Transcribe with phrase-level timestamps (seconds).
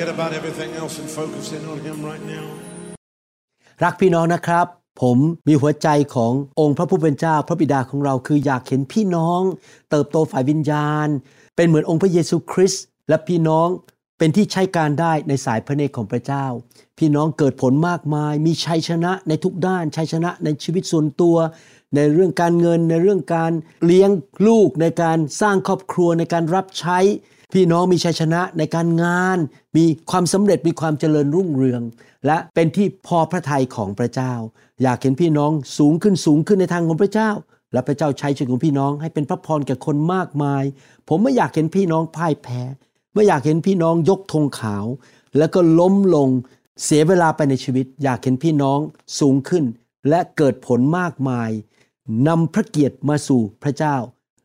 [0.00, 2.46] forget about everything else and focus in on Him right now.
[3.84, 4.66] รักพี่น้องนะครับ
[5.02, 9.40] ผมมีหัวใจขององค์พระผู้เป็นเจ้าพระบิดาของเราคืออยากเห็นพี่น้อง
[9.90, 11.08] เติบโตฝ่ายวิญญาณ
[11.56, 13.68] เป็นเหมือนองค์พระเยซูคริสต์และพี่น้อง
[14.18, 16.46] เป็นที่ใช้การได้ในสายพระเนตรของพระเจ้า
[16.98, 21.36] พี่น้องเกิดผลมากมาย มีชัยชนะในทุกด้านชัยชนะในชีวิตส่วนตัว
[21.96, 23.52] ในเรื่องการเงินในเรื่องการ
[23.84, 24.10] เลี้ยง
[24.46, 26.98] ลูกในการสร้างครอบครัวในการรับใช้
[27.54, 29.38] พี่น้องมีชัยชนะในการงาน
[29.76, 31.82] มีความสำเร็จมีความเจริญรุ่งเรือง
[32.26, 34.32] และเป็นที่พอพระทัยของพระเจ้า
[34.82, 37.30] อยากเห็นพี่น้องสูงขึ้นสูงขึ้นในทางของพระเจ้า
[37.72, 40.64] และพระเจ้าใช้ชีวิตของพี่น้องให้เป็นพระพรแก่คนมากมาย
[41.08, 42.60] ผมไม่อยากเห็นพี่น้องพ่ายแพ้
[43.14, 44.86] ไม่อยากเห็นพี่น้องยกธงขาว
[45.38, 46.28] แล้วก็ล้มลง
[46.84, 48.78] เสียเวลาไปในชีวิต อยากเห็นพี่น้อง
[49.20, 49.64] สูงขึ้น
[50.08, 51.50] และเกิดผลมากมาย
[52.28, 53.96] นำพระเกียรติมาสู่พระเจ้า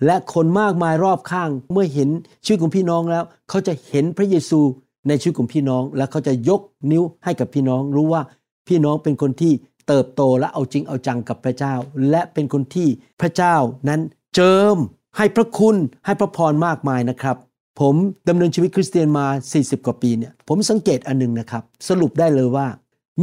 [0.05, 2.09] และคนมากมายรอบข้างเมื่อเห็น
[2.45, 4.59] ชีวิตของพี่น้องแล้ว เขาจะเห็นพระเยซู
[5.07, 6.61] ในชีวิตของพี่น้อง และเขาจะยก
[6.91, 8.21] นิ้วให้กับพี่น้อง รู้ว่า
[8.67, 9.53] พี่น้องเป็นคนที่
[9.87, 11.73] เติบโตและเอาจริงเอาจังกับพระเจ้า
[12.09, 12.87] และเป็นคนที่
[13.21, 13.55] พระเจ้า
[13.89, 14.01] นั้น
[14.35, 14.77] เจิม
[15.17, 15.75] ให้พระคุณ
[16.05, 17.37] ให้พระพรมากมายนะครับ
[17.79, 17.95] ผม
[18.29, 19.25] ดำเนินชีวิตคริสเตียนมา
[19.55, 22.67] 40 กว่าปีเนี่ยผมสังเกตอันหนึงนะครับ สรุปได้เลยว่า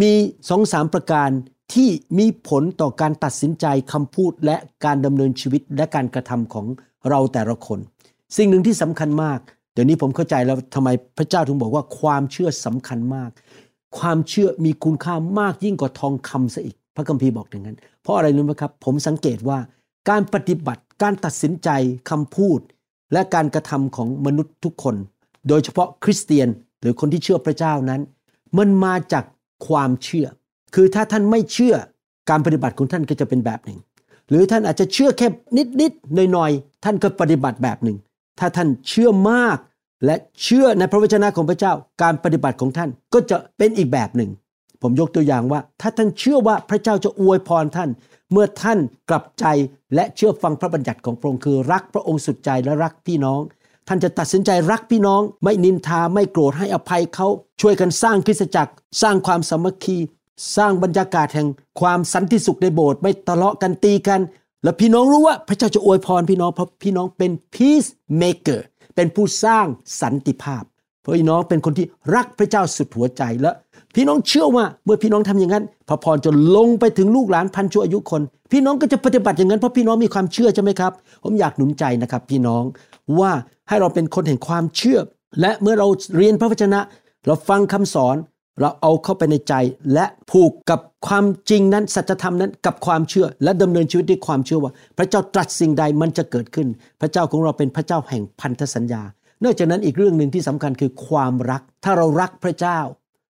[0.00, 0.12] มี
[0.48, 1.30] สองสามประการ
[1.72, 1.88] ที่
[2.18, 6.66] มีผลต่อการตัดสินใจคำพูดและการดำเนินชีวิตและการกระทำของ
[7.08, 7.78] เราแต่ละคน
[8.36, 9.38] สิ่งหนึ่งที่สำคัญมาก
[9.72, 10.88] เดี๋ยวนี้ผมเข้าใจแล้วทำไม
[11.18, 13.30] พระเจ้าถึงบอกว่าความเชื่อสำคัญมาก
[13.98, 19.58] ความเชื่อมีคุณค่ามากยิ่งกว่าทองคำซะอีก พระคัมภีร์บอกอย่างนั้น เพราะอะไรรู้ไหมครับ ผมสังเกตว่า
[20.10, 21.68] การปฏิบัติการตัดสินใจ
[22.10, 22.60] คำพูด
[23.12, 24.96] และการกระทำของมนุษย์ทุกคน
[25.48, 26.48] โดยเฉพาะคริสเตียน
[26.80, 28.00] หรือคนที่เชื่อพระเจ้านั้น
[28.58, 29.24] มันมาจาก
[29.66, 30.26] ความเชื่อ
[30.74, 31.74] คือถ้าท่านไม่เชื่อ
[32.30, 33.78] การปฏิบัติของท่านก็จะเป็นแบบหนึ่ง
[34.28, 35.28] หรือท่านอาจจะเชื่อแค่
[35.80, 37.96] นิดๆหน่อยๆท่านก็ปฏิบัติแบบหนึ่ง
[38.38, 39.58] ถ้าท่านเชื่อมาก
[40.04, 41.72] และเชื่อในพระวจนะของพระเจ้า
[42.02, 44.30] การปฏิบัติของท่านก็จะเป็นอีกแบบหนึ่ง
[44.82, 47.90] ผมยกตัวอย่างว่า ถ้าท่านเชื่อว่าพระเจ้าจะอวยพรท่าน
[48.32, 48.78] เมื่อท่าน
[49.10, 49.44] กลับใจ
[49.94, 53.40] และเชื่อฟังพระบัญญัติของพระองค์คือ รักพระองค์สุดใจและรักพี่น้อง
[53.88, 57.26] ท่านจะตัดสินใจรักพี่น้อง ไม่นินทาไม่โกรธให้อภัยเขา
[57.60, 58.72] ช่วยกันสร้างคริสตจักร
[59.02, 59.98] สร้างความสามัคคี
[60.56, 61.48] สร้างบรรยากาศแห่ง
[61.80, 64.20] ความสันติสุขในโบสถ์ไม่ทะเลาะกันตีกัน
[64.64, 67.88] และพี่น้องรู้ว่าพระเจ้าจะอวยพรพี่น้องเพราะพี่น้องเป็น peace
[68.20, 68.60] maker
[68.94, 69.66] เป็นผู้สร้าง
[70.00, 70.64] สันติภาพ
[71.00, 73.52] เพราะพี่น้องเป็นคนที่รักพระเจ้าสุดหัวใจและ
[73.94, 78.22] พี่น้องเชื่อว่าเมื่อพี่น้องทำอย่างนั้น พระพรจะลงไปถึงลูกหลานพันชั่วอายุคน
[78.52, 80.92] พี่น้องก็จะปฏิบัติอย่างนั้นเพราะพี่น้องมีความเชื่อใช่ไหมครับ
[81.22, 82.62] ผมอยากหนุนใจนะครับพี่น้อง
[83.18, 83.32] ว่า
[83.68, 84.98] ให้เราเป็นคนแห่งความเชื่อ
[85.40, 86.80] และเมื่อเราเรียนพระวจนะ
[87.26, 88.16] เราฟังคำสอน
[88.60, 89.54] เราเอาเข้าไปในใจ
[89.94, 96.68] และผูกกับความจริงนั้นสัจธรรมนั้นกับความเชื่อ และดำเนินชีวิตด้วยความเชื่อว่า พระเจ้าตรัสสิ่งใดมันจะเกิดขึ้น
[97.00, 99.02] พระเจ้าของเราเป็นพระเจ้าแห่งพันธสัญญา
[99.44, 102.78] นอกจากนั้นอีกเรื่องหนึ่งที่สำคัญคือความรัก ถ้าเรารักพระเจ้า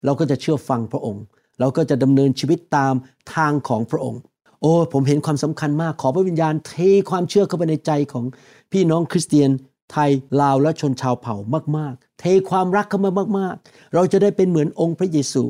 [0.05, 1.23] เราก็จะเชื่อฟังพระองค์
[1.61, 2.95] เราก็จะดำเนินชีวิตตาม
[3.35, 4.21] ทางของพระองค์
[4.61, 6.75] โอ้ผมเห็นความสำคัญมากขอพระวิญญาณเท
[7.11, 8.25] ความเชื่อเข้าไปในใจของ
[8.73, 9.51] พี่น้องคริสเตียน
[9.93, 10.11] ไทย
[10.41, 11.37] ลาวและชนชาวเผ่า
[11.77, 15.43] มาก ๆ เทความรักเข้ามามาก ๆ เราจะได้เป็นเหมือนองค์พระเยซู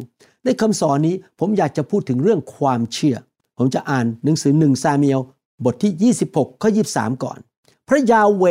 [0.45, 3.17] ในคำสอนนี้ผมอยากจะพูดถึงเรื่องความเชื่อ
[3.59, 5.21] ผมจะอ่านหนังสือหนึ่งซาเมียล
[5.65, 7.39] บทที่ 26 ข้อ 23 ก่อน
[7.89, 8.45] พระยาเว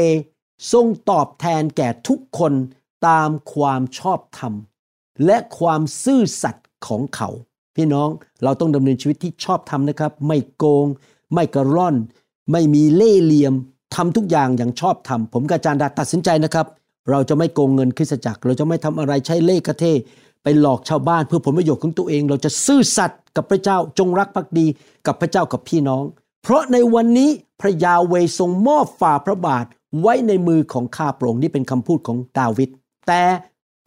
[0.73, 2.53] ทรงตอบแทนแก่ทุกคน
[3.07, 4.53] ตามความชอบธรรม
[5.25, 7.29] และความซื่อสัตย์ของเขา
[7.75, 8.09] พี่น้อง
[8.43, 10.87] เราต้องดำเนินชีวิตที่ชอบธรรมนะครับ ไม่โกง
[11.33, 11.95] ไม่กระร่อน
[12.51, 13.53] ไม่มีเล่ห์เหลี่ยม
[13.95, 16.67] ทำทุกอย่างอย่างชอบธรรมผมกับอาจารย์ดาตัดสินใจนะครับ
[17.09, 19.85] เราจะไม่โกงเงินคริสตจักร เราจะไม่ทำอะไรใช้เล่ห์กระเท
[20.43, 24.65] ไปหลอกชาวบ้านเพื่อผลประโยชน์ของตัวเอง เราจะซื่อสัตย์กับพระเจ้าจงรักภักดี
[25.07, 26.03] กับพระเจ้ากับพี่น้อง
[26.43, 27.29] เพราะในวันนี้
[27.61, 29.65] พระยาเวทรงมอบฝ่าพระบาท
[30.01, 32.69] ไว้ในมือของข้าพระองค์นี่เป็นคำพูดของดาวิด
[33.07, 33.23] แต่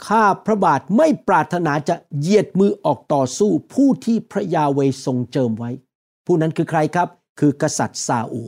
[0.08, 5.70] ข้าพระบาทไม่ปรารถนาจะเหยียดมือออกต่อสู้ผู้ที่พระยาเวทรงเจิมไว้
[6.26, 7.08] ผู้นั้นคือใครครับ
[7.40, 8.42] คือกษัตริย์ซาอู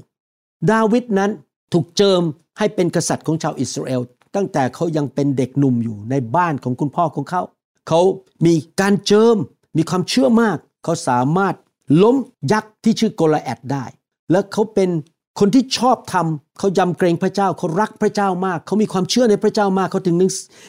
[0.73, 1.31] ดาวิดนั้น
[1.73, 2.23] ถูกเจิม
[2.59, 4.01] ให้เป็นกษัตริย์ของชาวอิสราเอล
[4.35, 7.43] ตั้งแต่เขายังเป็นเด็กหนุ่มอยู่ในบ้านของคุณพ่อของเขา
[7.89, 8.01] เขา
[8.47, 9.37] มีการเจิม
[9.77, 11.55] มีความเชื่อมาก เขาสามารถ
[12.03, 12.17] ล้ม
[12.53, 13.85] ยักษ์ที่ชื่อโกลาแอดได้
[14.31, 14.91] และเขาเป็น
[15.39, 20.17] คนที่ชอบทำเขายำเกรงพระเจ้าเขารักพระเจ้ามาก เขามีความเชื่อในพระเจ้ามากเขาถึง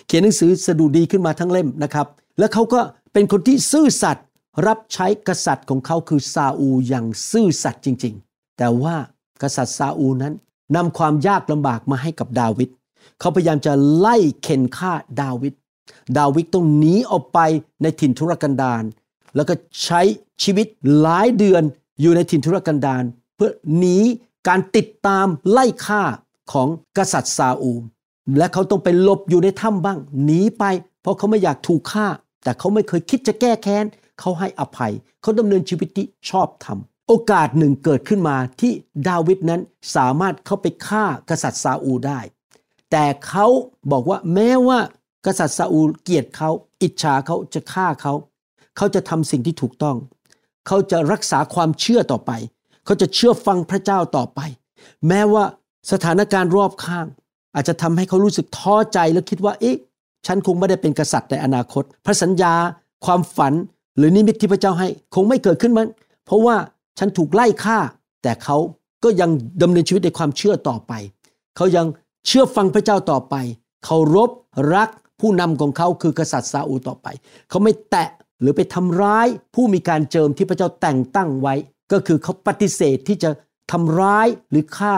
[0.07, 2.07] เขียนหนังสือสดุดีขึ้นมาทั้งเล่มนะครับ
[2.39, 2.79] และเขาก็
[3.13, 4.25] เป็นคนที่ซื่อสัตย์
[4.67, 8.95] รับใช้กษัตริย์ของเขาคือซาอูอย่างซื่อสัตย์จริง ๆ แต่ว่า
[9.41, 10.33] กษัตริย์ซาอูนั้น
[10.75, 12.69] นำความยากลำบากมาให้กับดาวิด
[13.19, 15.53] เขาพยายามจะไล่เข็นฆ่าดาวิด
[16.17, 17.39] ดาวิดต้องหนีออกไป
[17.81, 18.83] ในถิ่นทุรกันดาร
[19.35, 19.53] แล้วก็
[19.83, 20.01] ใช้
[20.43, 20.67] ชีวิต
[20.99, 21.63] หลายเดือน
[22.01, 23.03] อยู่ในถิ่นทุรกันดาร
[23.35, 23.97] เพื่อหนี
[24.47, 26.03] การติดตามไล่ฆ่า
[26.51, 26.67] ของ
[26.97, 27.81] กษัตริย์ซาอูล
[28.37, 30.63] และเขาต้องไปหลบอยู่ในถ้ำบ้างหนีไป
[31.01, 32.07] เพราะเขาไม่อยากถูกฆ่า
[32.43, 33.85] แต่เขาไม่เคยคิดจะแก้แค้น
[34.19, 34.91] เขาให้อภัย
[35.21, 38.71] เขาดำเนินชีวิตที่ชอบธรรม โอกาสหนึ่งเกิดขึ้นมาที่
[39.09, 39.61] ดาวิดนั้น
[39.95, 42.19] สามารถเข้าไปฆ่ากษัตริย์ซาอูได้
[42.91, 43.47] แต่เขา
[43.91, 44.79] บอกว่าแม้ว่า
[45.25, 46.49] กษัตริย์ซาอูเกลียดเขา
[46.81, 48.13] อิจฉาเขาจะฆ่าเขา
[48.77, 49.97] เขาจะทำสิ่งที่ถูกต้อง
[50.67, 52.31] เขาจะรักษาความเชื่อต่อไป
[52.85, 54.39] เขาจะเชื่อฟังพระเจ้าต่อไป
[55.07, 55.43] แม้ว่า
[55.91, 57.05] สถานการณ์รอบข้าง
[57.55, 59.77] อาจจะทำให้เขารู้สึกท้อใจแล้วคิดว่าเอ๊ะ
[60.25, 62.53] ฉันคงไม่ได้เป็นกษัตริย์ในอนาคต พระสัญญา
[63.05, 63.53] ความฝัน
[63.97, 65.89] หรือนิมิตที่พระเจ้าให้ คงไม่เกิดขึ้นมั้ง
[66.25, 66.55] เพราะว่า
[66.97, 67.77] ฉันถูกไล่ฆ่า
[68.23, 68.57] แต่เขา
[69.03, 69.29] ก็ยัง
[69.61, 70.93] ดำเนินชีวิตในความเชื่อต่อไป
[71.55, 71.85] เขายัง
[72.27, 73.35] เชื่อฟังพระเจ้าต่อไป
[73.85, 74.29] เคารพ
[74.73, 74.89] รัก
[75.21, 77.07] ผู้นำของเขาคือกษัตริย์ซาอูต่อไป
[77.49, 78.09] เขาไม่แตะ
[78.41, 81.55] หรือไปทำร้ายผู้มีการเจิมที่พระเจ้าแต่งตั้งไว้
[81.91, 83.29] ก็คือเขาปฏิเสธที่จะ
[83.71, 84.95] ทำร้ายหรือฆ่า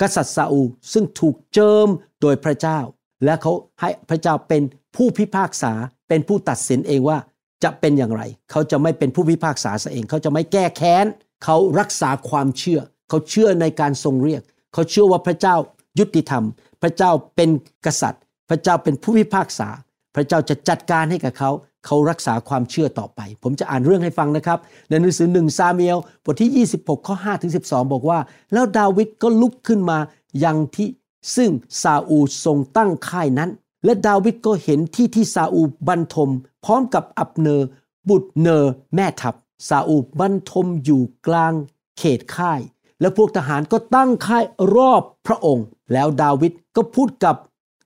[0.00, 0.62] กษัตริย์ซาอู
[0.92, 1.88] ซึ่งถูกเจิม
[2.20, 2.78] โดยพระเจ้า
[3.24, 4.62] และเขาให้พระเจ้าเป็น
[4.96, 5.72] ผู้พิพากษา
[6.08, 7.18] เป็นผู้ตัดสินเองว่า
[7.64, 11.06] จะเป็นอย่างไร เขาจะไม่เป็นผู้พิพากษาเอง เขาจะไม่แก้แค้น
[11.44, 14.42] เขารักษาความเชื่อ เขาเชื่อในการทรงเรียก
[14.72, 15.56] เขาเชื่อว่าพระเจ้า
[15.98, 16.44] ยุติธรรม
[16.82, 17.50] พระเจ้าเป็น
[17.86, 19.68] กษัตริย์ พระเจ้าเป็นผู้พิพากษา
[20.14, 21.50] พระเจ้าจะจัดการให้กับเขา
[21.86, 24.58] เขารักษาความเชื่อต่อไป ผมจะอ่านเรื่องให้ฟังนะครับ
[24.88, 28.18] ในหนังสือหนึ่งซามูเอลบทที่ 26 ข้อ5ถึง12 บอกว่า
[28.52, 29.98] แล้วดาวิดก็ลุกขึ้นมา
[30.44, 30.88] ยังที่
[31.36, 31.50] ซึ่ง
[31.82, 33.50] ซาอูลทรงตั้งค่ายนั้น
[33.84, 36.30] และดาวิดก็เห็นที่ที่ซาอูลบรรทม
[36.64, 37.68] พร้อมกับอับเนอร์
[38.08, 39.34] บุตรเนอร์แม่ทัพ
[39.68, 41.52] ซาอูลบรรทมอยู่กลาง
[41.98, 42.60] เขตค่าย
[43.00, 44.44] และพวกทหารก็ตั้งค่าย
[44.76, 47.36] รอบพระองค์ แล้วดาวิดก็พูดกับ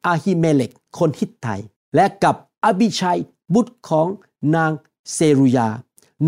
[0.07, 1.49] อาฮิเมเลกคนฮิตไทต์
[1.95, 3.21] และกับอาบีชัย
[3.55, 4.09] บุตรของ
[4.57, 4.73] นาง
[5.13, 5.69] เซรุยา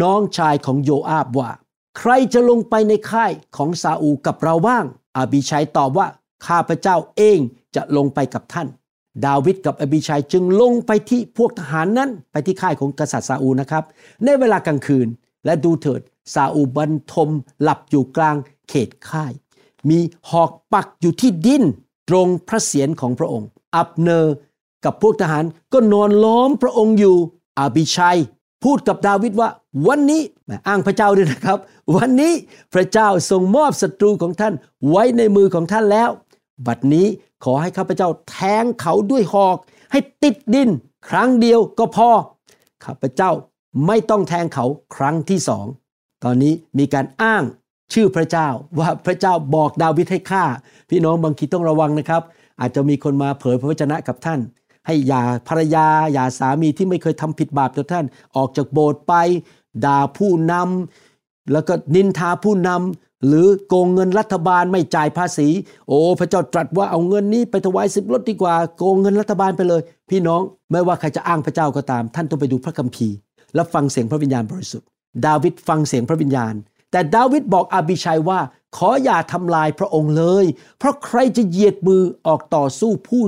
[0.02, 1.50] น้องชายของโยอาบว่า
[1.98, 4.84] ใครจะลงไปในค่ายของซาอูลกับเราบ้าง
[5.16, 6.06] อาบีชัยตอบว่า
[6.46, 7.38] ข้าพเจ้าเอง
[7.75, 8.69] จะลงไปกับท่าน
[9.26, 13.84] ดาวิดกับอาบีชัยจึงลงไปที่พวกทหารนั้นไปที่ค่ายของกษัตริย์ซาอูลนะครับ
[14.25, 15.08] ในเวลากลางคืน
[15.46, 16.00] และดูเถิด
[16.34, 17.31] ซาอูบันทม
[17.62, 18.37] หลับอยู่กลาง
[18.69, 19.32] เขตค่าย
[19.88, 19.98] มี
[20.31, 21.62] หอกปักอยู่ที่ดิน
[22.08, 24.34] ตรงพระเศียรของพระองค์ อับเนอร์
[24.84, 27.16] กับพวกทหารก็นอนล้อมพระองค์อยู่
[27.58, 28.19] อาบิชัย
[28.64, 29.48] พูดกับดาวิดว่า
[29.87, 30.22] วันนี้
[30.66, 31.58] อ้างพระเจ้าด้วยนะครับ
[31.96, 32.32] วันนี้
[32.75, 34.54] พระเจ้าทรงมอบศัตรูของท่าน
[34.88, 36.10] ไว้ในมือของท่านแล้ว
[36.66, 37.06] บัดนี้
[37.44, 39.56] ขอให้ข้าพเจ้าแทงเขาด้วยหอก
[39.93, 40.69] ให้ติดดิน
[41.08, 42.10] ครั้งเดียวก็พอ
[42.84, 43.31] ข้าพเจ้า
[43.86, 44.66] ไม่ต้องแทงเขา
[44.96, 45.66] ครั้งที่สอง
[46.24, 47.42] ตอนนี้มีการอ้าง
[47.92, 50.44] ชื่อพระเจ้าว่าพระเจ้าบอกดาวิดให้ฆ่า
[50.90, 52.22] พี่น้องบางทีต้องระวังนะครับ
[52.60, 54.40] อาจจะมีคนมาเผยพระวจนะกับท่าน
[54.86, 58.04] ให้อย่าภรรยาอย่าสามีที่ไม่เคยทำผิดบาปต่อท่าน
[58.36, 59.14] ออกจากโบสถ์ไป
[59.84, 65.48] ด่าผู้นำแล้วก็นินทาผู้นำหรือโกงเงินรัฐบาลไม่จ่ายภาษี
[65.88, 69.80] โอ้พระเจ้าตรัสว่าเอาเงินนี้ไปถวายสิบลดดีกว่า โกงเงินรัฐบาลไปเลย
[70.10, 70.40] พี่น้อง
[70.70, 73.16] ไม่ว่าใครจะอ้างพระเจ้าก็ตาม ท่านต้องไปดูพระคัมภีร์
[73.55, 74.88] แล้วฟังเสียงพระวิญญาณบริสุทธิ์
[75.26, 76.55] ดาวิดฟังเสียงพระวิญญาณ
[76.91, 78.41] แต่ดาวิดบอกอาบิชัยว่า
[78.76, 80.44] ขออย่าทำลายพระองค์เลย
[80.79, 83.24] เพราะใครจะเหยียดมือออกต่อสู้ผู้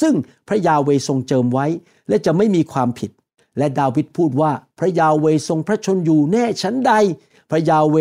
[0.00, 0.14] ซึ่ง
[0.48, 1.66] พระยาเวทรงเจิมไว้
[2.08, 3.10] และจะไม่มีความผิด
[3.58, 6.92] และดาวิดพูดว่าพระยาเวทรงพระชนอยู่แน่ชั้นใด
[7.50, 7.96] พระยาเว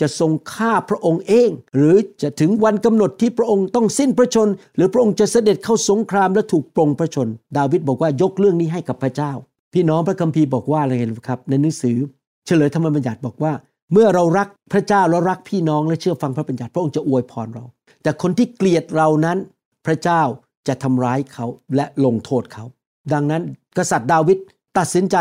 [0.00, 9.32] จะทรงฆ่าพระองค์เอง หรือจะถึงวันกำหนดที่พระองค์ต้องสิ้นพระชน หรือพระองค์จะเสด็จเข้าสงครามและถูกปรงพระชน ดาวิดบอกว่ายกเรื่องนี้ให้กับพระเจ้า
[9.74, 10.94] พี่น้องพระคัมภีร์บอกว่าอะไร
[11.28, 11.96] ครับ ในหนังสือ
[12.46, 13.52] เฉลยธรรมบัญญัติบอกว่า
[13.92, 17.64] เมื่อเรารักพระเจ้าและรักพี่น้องและเชื่อฟังพระบัญญัติพระองค์จะอวยพรเรา
[18.02, 19.38] แต่คนที่เกลียดเรานั้น
[19.86, 20.22] พระเจ้า
[20.68, 22.64] จะทำร้ายเขาและลงโทษเขา
[23.12, 23.42] ดังนั้น
[23.78, 24.38] กษัตริย์ดาวิด
[24.78, 25.16] ตัดสินใจ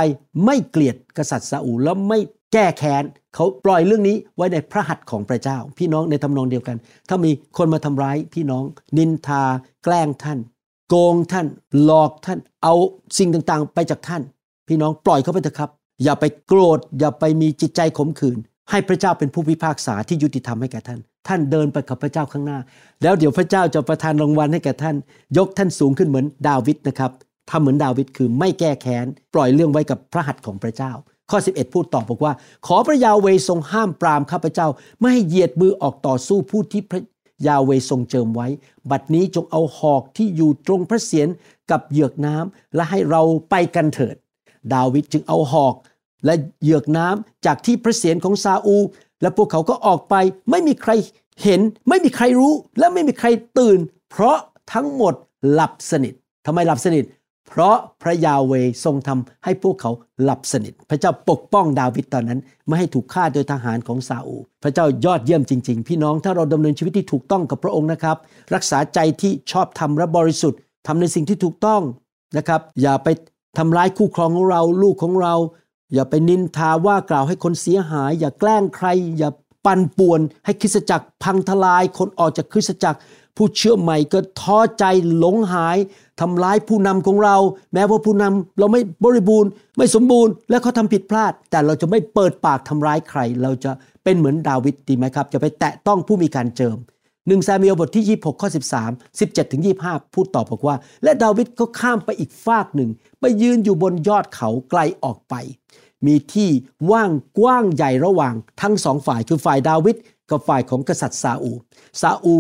[0.46, 2.20] ไม่เกลียดกษัตริย์ซาอูลและไม่
[2.54, 3.04] แก้แค้น
[3.36, 6.78] เขาปล่อยเรื่องนี้ไว้ในพระหัตถ์ของพระเจ้า พี่น้องในทำนองเดียวกัน
[7.10, 8.64] ถ้ามีคนมาทำร้ายพี่น้อง
[8.98, 9.44] นินทา
[9.84, 10.40] แกล้งท่าน
[10.90, 11.48] โกงท่าน
[11.84, 12.74] หลอกท่าน เอา
[13.18, 14.22] สิ่งต่างๆ ไปจากท่าน
[14.68, 15.70] พี่น้องปล่อยเขาไปเถอะครับ
[16.04, 18.38] อย่าไปโกรธ อย่าไปมีจิตใจขมขื่น
[18.70, 22.60] ให้พระเจ้าเป็นผู้พิพากษาที่ยุติธรรมให้แก่ท่าน ท่านเดินไปกับพระเจ้าข้างหน้า
[23.04, 24.96] แล้วเดี๋ยวพระเจ้าจะประทานรางวัลให้แก่ท่าน
[25.38, 27.12] ยกท่านสูงขึ้นเหมือนดาวิดนะครับ
[27.50, 30.92] ทำเหมือนดาวิดคือไม่แก้แค้น ปล่อยเรื่องไว้กับพระหัตถ์ของพระเจ้า
[31.32, 32.34] ข้อ 11 พูดตอบบอกว่า
[32.68, 34.68] ขอพระยาเวทรงห้ามปรามข้าพเจ้า
[35.00, 37.02] ไม่ให้เหยียดมือออกต่อสู้ผู้ที่พระ
[37.48, 38.48] ยาเวทรงเจิมไว้
[38.92, 41.28] บัดนี้จงเอาหอกที่อยู่ตรงพระเศียร
[41.72, 44.16] กับเหยือกน้ำและให้เราไปกันเถิด
[44.74, 45.76] ดาวิดจึงเอาหอก
[46.26, 48.78] และเหยือกน้ำจากที่พระเศียรของซาอู
[49.22, 50.16] และพวกเขาก็ออกไป
[50.50, 50.92] ไม่มีใคร
[51.44, 53.28] เห็น ไม่มีใครรู้ และไม่มีใคร
[53.58, 53.80] ตื่น
[54.12, 54.38] เพราะ
[54.74, 55.14] ทั้งหมด
[55.52, 56.14] หลับสนิท
[56.46, 57.06] ทำไมหลับสนิท
[57.48, 58.54] เพราะพระยาเว
[58.86, 59.92] ทรงทำให้พวกเขา
[60.24, 68.18] หลับสนิท พระเจ้าปกป้องดาวิดตอนนั้น ไม่ให้ถูกฆ่าโดยทหารของซาอู พระเจ้ายอดเยี่ยมจริง ๆ พี่น้องถ้าเราดำเนินชีวิตที่ถูกต้องกับพระองค์นะครับ
[68.56, 71.82] รักษาใจที่ชอบธรรมและบริสุทธิ์ทำในสิ่งที่ถูกต้อง
[72.38, 73.08] นะครับอย่าไป
[73.58, 75.36] ทำร้ายคู่ครองของเรา ลูกของเรา
[75.94, 79.30] อย่าไปนินทาว่ากล่าวให้คนเสียหาย อย่าแกล้งใคร อย่า
[79.66, 83.00] ปั่นป่วน ให้คริสตจักรพังทลายคนออกจากคริสตจักร
[83.38, 84.84] ผู้เชื่อใหม่ก็ท้อใจ
[85.18, 85.78] หลงหาย
[86.22, 87.38] ทำร้ายผู้นำของเรา
[87.74, 93.72] แม้ว่าผู้นำเราไม่บริบูรณ์ ไม่สมบูรณ์ และเขาทำผิดพลาด แต่เราจะไม่เปิดปากทำร้ายใคร เราจะ
[94.04, 96.78] เป็นเหมือนดาวิดดีไหมครับ จะไปแตะต้องผู้มีการเจิม
[97.28, 98.50] หนึ่งซามีลบทที่ 26 ข้อ
[98.84, 102.90] 13 17ถึง25 พูดต่อบอกว่า และดาวิดก็ข้ามไปอีกฟากหนึ่ง
[103.20, 105.36] ไปยืนอยู่บนยอดเขาไกลออกไป
[106.06, 106.50] มีที่
[106.92, 109.96] ว่างกว้างใหญ่ระหว่างทั้งสองฝ่ายคือฝ่ายดาวิด
[110.30, 111.52] กับฝ่ายของกษัตริย์ซาอู
[112.02, 112.36] ซาอู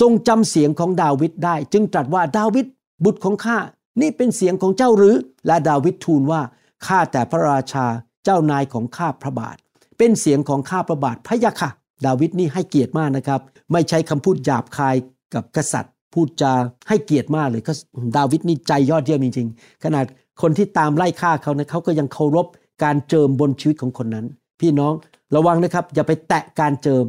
[0.00, 2.66] ทรงจำเสียงของดาวิดได้ จึงตรัสว่าดาวิด
[3.04, 3.58] บุตรของข้า
[4.00, 5.16] นี่เป็นเสียงของเจ้าหรือ
[5.46, 6.42] และดาวิดทูลว่า
[6.86, 7.86] ข้าแต่พระราชา
[8.24, 9.56] เจ้านายของข้าพระบาท
[9.98, 11.70] เป็นเสียงของข้าพระบาทพระยะค่ะ
[12.06, 13.40] ดาวิดนี่ให้เกียรติมากนะครับ
[13.72, 14.96] ไม่ใช้คำพูดหยาบคาย
[15.34, 16.52] กับกษัตริย์ พูดจา
[16.88, 17.72] ให้เกียรติมากเลยก็
[18.16, 20.04] ดาวิดนี่ใจยอดเยี่ยมจริงๆขนาด
[20.42, 22.46] คนที่ตามไล่ฆ่าเขานะเขาก็ยังเคารพ
[22.82, 24.26] การเจิมบนชีวิตของคนนั้น
[24.60, 24.92] พี่น้อง
[25.36, 27.04] ระวังนะครับ อย่าไปแตะการเจิม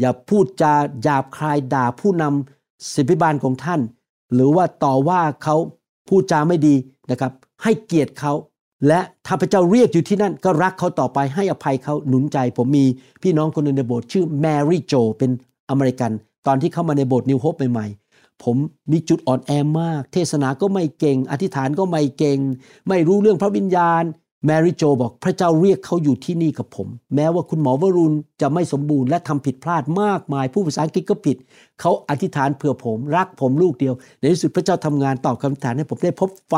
[0.00, 0.72] อย่าพูดจา
[1.02, 3.80] หยาบคายด่าผู้นำสิบิบาลของท่าน
[4.34, 5.56] หรือว่าต่อว่าเขา
[6.08, 6.74] พูดจาไม่ดี
[7.10, 7.32] นะครับ
[7.62, 8.32] ให้เกียรติเขา
[8.86, 12.84] และถ้าพระเจ้าเรียกอยู่ที่นั่นก็รักเขาต่อไปให้อภัยเขาหนุนใจ ผมมี
[13.22, 15.30] พี่น้องคนหนึ่งในโบสถ์ชื่อแมรี่โจเป็น
[15.70, 16.10] อเมริกัน
[16.46, 18.56] ตอนที่เข้ามาในโบสถ์นิวโฮปใหม่ๆ ผม
[18.92, 22.38] มีจุดอ่อนแอมาก เทศนาก็ไม่เก่ง อธิษฐานก็ไม่เก่ง
[22.88, 24.02] ไม่รู้เรื่องพระวิญญาณ
[24.46, 31.36] แมรี่โจบอกพระเจ้าเรียกเขาอยู่ที่นี่กับผม แม้ว่าคุณหมอวรุณจะไม่สมบูรณ์และทำผิดพลาดมากมาย ผู้ภาษาอังกฤษก็ผิด
[31.80, 36.54] เขาอธิษฐานเผื่อผม รักผมลูกเดียว ในที่สุดพระเจ้าทำงานตอบคำถามให้ผมได้พบไฟ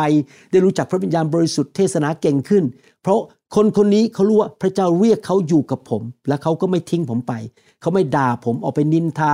[0.50, 2.64] ได้รู้จักพระวิญญาณบริสุทธิ์เทศนาเก่งขึ้น
[3.02, 3.20] เพราะ
[3.54, 7.32] คนคนนี้เขารู้ว่าพระเจ้าเรียกเขาอยู่กับผม และเขาก็ไม่ทิ้งผมไป
[7.80, 9.32] เขาไม่ด่าผมออกไปนินทา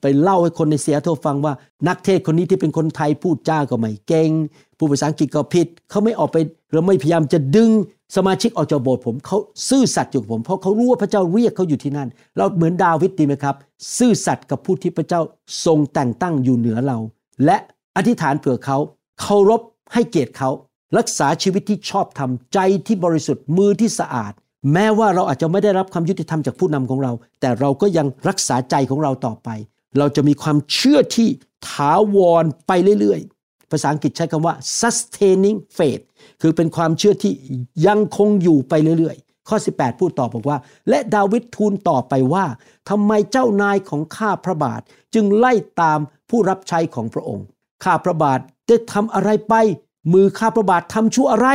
[0.00, 1.52] ไปเล่าให้คนในเสียโทรฟังว่า
[1.88, 4.30] นักเทศคนนี้ที่เป็นคนไทยพูดจ้าก็ไม่เก่ง
[4.78, 6.36] ผู้ภาษาอังกฤษก็ผิด เขาไม่ออกไป
[6.72, 7.70] หรือไม่พยายามจะดึง
[8.16, 9.38] สมาชิกออกจากโบสถ์ผมเขา
[9.68, 13.56] ซื่อสัตย์อยู่กับผม เพราะเขารู้ว่าพระเจ้าเรียกเขาอยู่ที่นั่น เราเหมือนดาวิดดีไหมครับ
[13.98, 15.20] ซื่อสัตย์กับผู้ที่พระเจ้า
[15.64, 16.98] ทรงแต่งตั้งอยู่เหนือเรา
[17.44, 17.56] และ
[17.96, 18.78] อธิษฐานเผื่อเขา
[19.20, 19.60] เคารพ
[19.92, 20.50] ให้เกียรติเขา
[20.98, 24.32] รักษาชีวิตที่ชอบธรรมใจที่บริสุทธิ์มือที่สะอาด
[24.72, 29.48] แม้ว่าเราอาจจะไม่ได้รับความยุติธรรมจากผู้นำของเรา แต่เราก็ยังรักษาใจของเราต่อไป
[29.98, 31.28] เราจะมีความเชื่อที่
[31.68, 33.20] ถาวรไปเรื่อย
[33.72, 36.02] ภาษาอังกฤษใช้คำว่า sustaining faith
[36.42, 37.32] คือเป็นความเชื่อที่
[37.86, 42.44] ยังคงอยู่ไปเรื่อยๆ ข้อ 18 พูดต่อบอกว่า และดาวิดทูลต่อไปว่า
[42.90, 44.80] ทำไมเจ้านายของข้าพระบาท
[45.14, 45.98] จึงไล่ตาม
[46.30, 47.46] ผู้รับใช้ของพระองค์
[47.84, 49.54] ข้าพระบาทได้ทำอะไรไป
[50.12, 51.48] มือข้าพระบาททำชั่วอะไร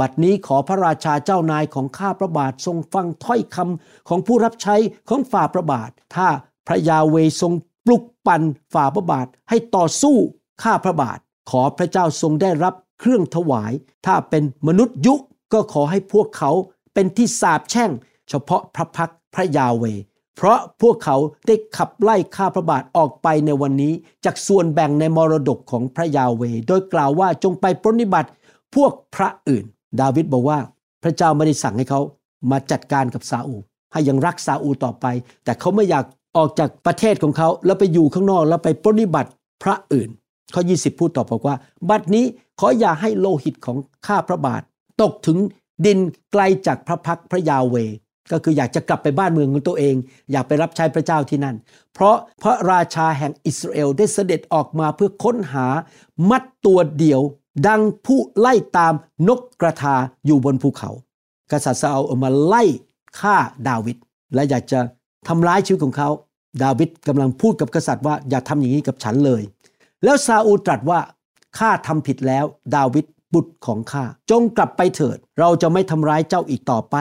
[0.00, 4.76] บัดนี้ขอพระราชาเจ้านายของข้าพระบาททรงฟังถ้อยคำของผู้รับใช้
[5.08, 6.28] ของฝ่าพระบาท ถ้า
[6.66, 7.52] พระยาเวทรง
[7.86, 8.42] ปลุกปั่น
[8.74, 10.16] ฝ่าพระบาทให้ต่อสู้
[10.62, 11.18] ข้าพระบาท
[11.50, 13.72] ขอพระเจ้าทรงได้รับเครื่องถวาย
[14.06, 15.14] ถ้าเป็นมนุษย์ยุ
[15.52, 16.50] ก็ขอให้พวกเขา
[16.94, 17.90] เป็นที่สาบแช่ง
[18.28, 19.84] เฉพาะพระพักพระยาเว
[20.36, 23.92] เพราะพวกเขาได้ขับไล่ข้าพระบาทออกไปในวันนี้
[24.24, 28.30] จากส่วนแบ่งในมรดกของพระยาเว โดยกล่าวว่าจงไปปรนิบัติ
[28.74, 29.64] พวกพระอื่น
[30.00, 30.58] ดาวิดบอกว่า
[31.02, 32.00] พระเจ้าไม่ได้สั่งให้เขา
[32.50, 33.56] มาจัดการกับซาอู
[33.92, 35.06] ให้ยังรักซาอูต่อไป
[35.44, 36.04] แต่เขาไม่อยาก
[36.36, 39.30] ออกจากประเทศของเขาแล้วไปอยู่ข้างนอกแล้วไปปรนิบัติ
[39.62, 40.08] พระอื่น
[40.54, 41.56] ข้อ 20 พูดต่อบอกว่า
[41.88, 42.24] บัดนี้
[42.60, 44.62] ขออย่าให้โลหิตของข้าพระบาท
[45.02, 45.38] ตกถึง
[45.86, 45.98] ดิน
[46.32, 47.76] ไกลจากพระพักพระยาเว
[48.32, 49.94] ก็คืออยากจะกลับไปบ้านเมืองของตัวเอง
[50.32, 51.56] อยากไปรับใช้พระเจ้าที่นั่น
[51.94, 55.66] เพราะพระราชาแห่งอิสราเอลได้เสด็จออกมาเพื่อค้นหา
[56.30, 57.20] มัดตัวเดียว
[57.66, 58.94] ดังผู้ไล่ตาม
[59.28, 59.94] นกกระทา
[60.26, 60.90] อยู่บนภูเขา
[61.52, 62.62] กษัตริย์ซาอูลเอามาไล่
[63.20, 63.36] ฆ่า
[63.68, 63.96] ดาวิด
[64.34, 64.80] และอยากจะ
[65.28, 66.08] ทำร้ายชีวิตของเขา
[66.62, 69.42] ดาวิดกำลังพูดกับกษัตริย์ว่าอย่าทำอย่างนี้กับฉันเลย
[70.04, 71.00] แล้วซาอูตรัสว่า
[71.58, 72.44] ข้าทำผิดแล้ว
[72.74, 76.96] ดาวิดบุตรของข้าจงกลับไปเถิด เราจะไม่ทำร้ายเจ้าอีกต่อไป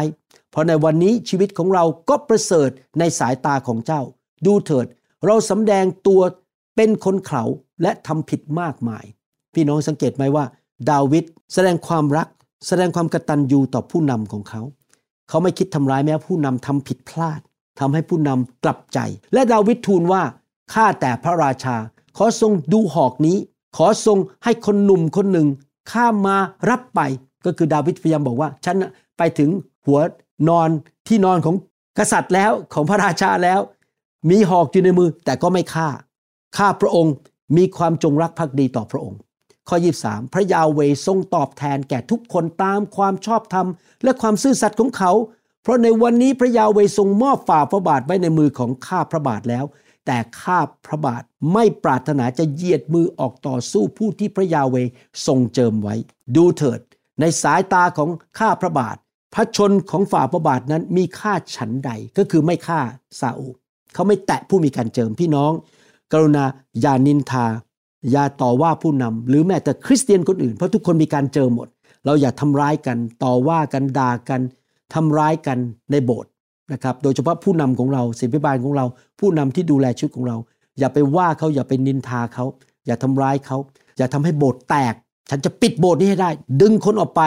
[0.51, 2.69] เพราะในวันนี้ชีวิตของเราก็ประเสริฐ
[2.99, 4.01] ในสายตาของเจ้า
[4.45, 4.85] ดูเถิด
[5.25, 6.21] เราสำแดงตัว
[6.75, 7.43] เป็นคนเขา
[7.81, 9.05] และทำผิดมากมาย
[9.53, 10.45] พี่น้องสังเกตไหมว่า
[10.91, 12.27] ดาวิดแสดงความรัก
[12.67, 14.61] แสดงความกตัญญูต่อผู้นำของเขา
[15.29, 17.41] เขาไม่คิดทำร้ายแม้ผู้นำทำผิดพลาด
[17.79, 18.99] ทำให้ผู้นำกลับใจ
[19.33, 20.23] และดาวิดทูลว่า
[20.73, 21.75] ข้าแต่พระราชา
[22.17, 23.37] ขอทรงดูหอกนี้
[23.77, 25.47] ขอทรงให้คนหนุ่มคนหนึ่ง
[25.91, 26.37] ข้ามมา
[26.69, 27.01] รับไป
[27.45, 28.75] ก็คือดาวิดพยายามบอกว่า ฉัน
[29.17, 29.49] ไปถึง
[29.85, 29.99] หัว
[30.49, 30.69] นอน
[31.07, 31.55] ที่นอนของ
[31.97, 33.59] กษัตริย์แล้วของพระราชาแล้ว
[34.29, 35.89] มีหอกอยู่ในมือแต่ก็ไม่ฆ่า
[36.57, 37.13] ข้าพระองค์
[37.57, 39.19] มีความจงรักภักดีต่อพระองค์
[39.69, 43.67] ข้อ 23 พระยาเวทรงตอบแทนแก่ทุกคนตามความชอบธรรม
[44.03, 45.11] และความซื่อสัตย์ของเขา
[45.61, 49.65] เพราะในวันนี้พระยาเวทรงมอบฝ่าพระบาทไว้ในมือของข้าพระบาทแล้ว
[50.05, 54.75] แต่ข้าพระบาทไม่ปรารถนาจะเหยียดมือออกต่อสู้ผู้ที่พระยาเว
[55.27, 55.95] ทรงเจิมไว้
[56.35, 56.79] ดูเถิด
[57.19, 58.95] ในสายตาของข้าพระบาท
[59.33, 62.79] พระชนของฝ่าพระบาทนั้นมีค่าฉันใดก็คือไม่ฆ่า
[63.19, 63.47] ซาอู
[63.93, 65.51] เขาไม่แตะผู้มีการเจิมพี่น้อง
[66.11, 66.45] กรุณา
[66.81, 67.45] อย่านินทา
[68.11, 71.67] อย่าต่อว่าผู้นำหรือแม้แต่คริสเตียนคนอื่นเพราะทุกคนมีการเจอหมด
[72.05, 74.41] เราอย่าทำร้ายกันต่อว่ากันด่ากัน
[74.93, 75.57] ทำร้ายกัน
[75.91, 76.31] ในโบสถ์
[76.71, 78.85] นะครับโดยเฉพาะผู้นำของเราศิบิบาลของเรา
[79.19, 80.37] ผู้นำที่ดูแลชุดของเรา
[80.79, 82.45] อย่าไปว่าเขาอย่าไปนินทาเขา
[82.87, 83.57] อย่าทำร้ายเขา
[83.97, 84.93] อย่าทำให้โบสถ์แตก
[85.29, 86.29] ฉันจะปิดโบสถ์นี้ให้ได้
[86.61, 87.21] ดึงคนออกไป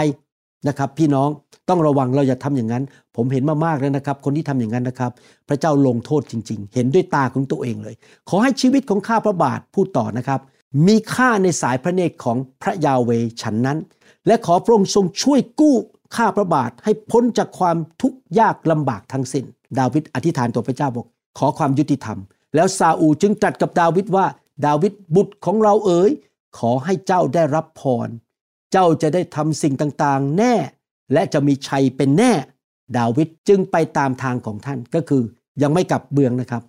[0.68, 1.28] นะครับ พี่น้อง
[1.68, 2.84] ต้องระวังเราอย่าทำอย่างนั้น
[3.16, 5.12] ผมเห็นมามากแล้วนะครับ คนที่ทำอย่างนั้นนะครับ
[5.48, 7.94] พระเจ้าลงโทษจริง ๆ เห็นด้วยตาของตัวเองเลย
[8.28, 10.40] ขอให้ชีวิตของข้าพระบาทพูดต่อนะครับ
[10.86, 13.10] มีค่าในสายพระเนตรของพระยาเว
[13.42, 13.78] ฉันนั้น
[14.26, 15.76] และขอพระองค์ทรงช่วยกู้
[16.16, 19.44] ข้าพระบาทให้พ้นจากความทุกข์ยากลำบากทั้งสิน้น
[19.78, 21.06] ดาวิดอธิษฐานต่อพระเจ้าบอก
[21.38, 22.18] ขอความยุติธรรม
[22.54, 24.26] แล้วซาอูจึงตรัสกับดาวิดว่า
[24.66, 26.10] ดาวิดบุตรของเราเอ๋ย
[26.58, 28.08] ขอให้เจ้าได้รับพร
[28.72, 30.54] เจ้าจะได้ทำสิ่งต่างๆ แน่
[31.12, 32.32] และจะมีชัยเป็นแน่
[32.98, 35.22] ดาวิดจึงไปตามทางของท่านก็คือ
[35.62, 36.62] ยังไม่กลับเบืองนะครับ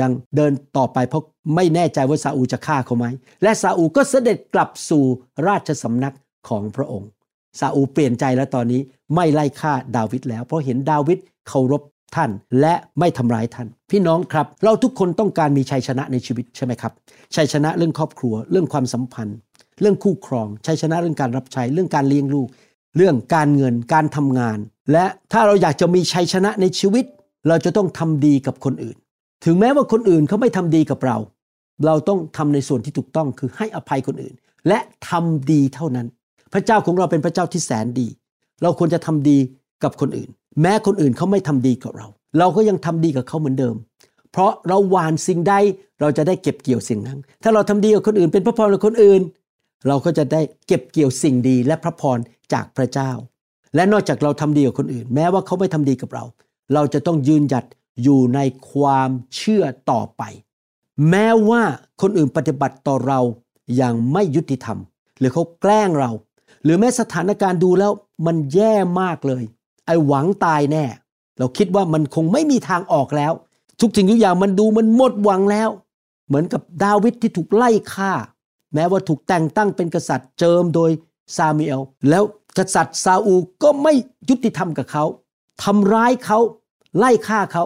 [0.00, 3.06] ยังเดินต่อไปเพราะไม่แน่ใจว่าซาอูจะฆ่าเขาไหม
[3.42, 5.04] และซาอูก็เสด็จกลับสู่
[5.48, 6.16] ราชสำนัก
[6.48, 7.08] ของพระองค์
[7.60, 8.80] ซาอูเปลี่ยนใจแล้วตอนนี้
[9.14, 11.82] ไม่ไล่ฆ่าดาวิดแล้ว เพราะเห็นดาวิดเคารพ
[12.14, 16.92] ท่านและไม่ทำร้ายท่าน พี่น้องครับ เราทุกคนต้องการมีชัยชนะในชีวิตใช่ไหมครับ
[17.36, 19.36] ชัยชนะเรื่องครอบครัว เรื่องความสัมพันธ์
[19.80, 22.48] เรื่องคู่ครองชัยชนะเรื่องการรับใช้เรื่องการเลี้ยงลูก
[22.96, 24.58] เรื่องการเงินการทำงาน
[24.92, 27.04] และถ้าเราอยากจะมีชัยชนะในชีวิต
[27.48, 28.96] เราจะต้องทำดีกับคนอื่น
[29.44, 31.16] ถึงแม้ว่าคนอื่นเขาไม่ทำดีกับเรา
[31.86, 34.34] เราต้องทำในส่วนที่ถูกต้องคือให้อภัยคนอื่น
[34.68, 36.06] และทำดีเท่านั้น
[36.52, 38.08] พระเจ้าของเราเป็นพระเจ้าที่แสนดี
[38.62, 39.38] เราควรจะทำดี
[39.84, 40.28] กับคนอื่น
[40.62, 42.06] แม้คนอื่นเขาไม่ทำดีกับเรา
[42.38, 43.74] เราก็ยังทำดีกับเขาเหมือนเดิม
[44.32, 45.54] เพราะเราหวานสิ่งใด
[46.00, 49.20] เราจะได้เก็บเกี่ยวสิ่งนั้น ถ้าเราทำดีกับคนอื่น เป็นพระพรกับคนอื่น
[49.88, 52.18] เราก็จะได้เก็บเกี่ยวสิ่งดีและพระพร
[52.52, 53.10] จากพระเจ้า
[53.74, 56.24] และนอกจากเราทำดีกับคนอื่น แม้ว่าเขาไม่ทำดีกับเรา
[56.74, 57.64] เราจะต้องยืนหยัด
[58.02, 58.40] อยู่ใน
[58.72, 60.22] ความเชื่อต่อไป
[61.10, 61.62] แม้ว่า
[62.00, 63.20] คนอื่นปฏิบัติต่อเรา
[63.76, 64.78] อย่างไม่ยุติธรรม
[65.18, 66.10] หรือเขาแกล้งเรา
[66.64, 67.92] หรือแม้สถานการณ์ดูแล้ว
[68.26, 69.44] มันแย่มากเลย
[69.86, 70.84] ไอ้หวังตายแน่
[71.38, 73.32] เราคิดว่ามันคงไม่มีทางออกแล้ว
[73.80, 75.68] ทุกสิ่งทุกอย่างมันดูมันหมดหวังแล้ว
[76.26, 78.12] เหมือนกับดาวิดที่ถูกไล่ฆ่า
[78.74, 80.90] แม้ว่าถูกแต่งตั้งเป็นกษัตริย์เจิมโดย
[81.36, 82.22] ซามูเอลแล้ว
[82.58, 83.92] กษัตริย์ซาอูก็ไม่
[84.28, 85.04] ยุติธรรมกับเขา
[85.62, 86.38] ทำร้ายเขา
[86.98, 87.64] ไล่ฆ่าเขา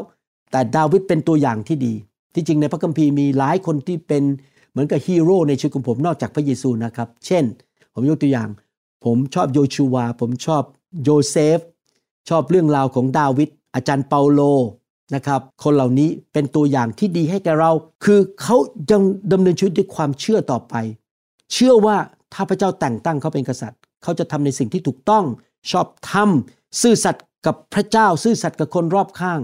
[0.50, 1.94] แต่ดาวิดเป็นตัวอย่างที่ดี
[2.34, 4.22] ที่จริงในพระคัมภีร์มีหลายคนที่เป็น
[4.70, 7.44] เหมือนกับฮีโร่ในชีวิตของผมนอกจากพระเยซูนะครับ เช่น
[7.94, 8.48] ผมยกตัวอย่าง
[9.04, 10.62] ผมชอบโยชูวา ผมชอบ
[11.04, 11.58] โยเซฟ
[12.28, 14.40] ชอบเรื่องราวของดาวิดอาจารย์เปาโล
[15.14, 17.70] นะครับ คนเหล่านี้เป็นตัวอย่างที่ดีให้แก่เรา
[18.04, 18.56] คือเขา
[18.90, 20.74] ยังดำเนินชีวิตด้วยความเชื่อต่อไป
[21.52, 21.96] เชื่อว่า
[22.32, 25.24] ถ้าพระเจ้าแต่งตั้งเขาเป็นกษัตริย์ เขาจะทำในสิ่งที่ถูกต้อง
[25.70, 29.40] ชอบทำซื่อสัตย์กับพระเจ้า ซื่อสัตย์กับคนรอบข้าง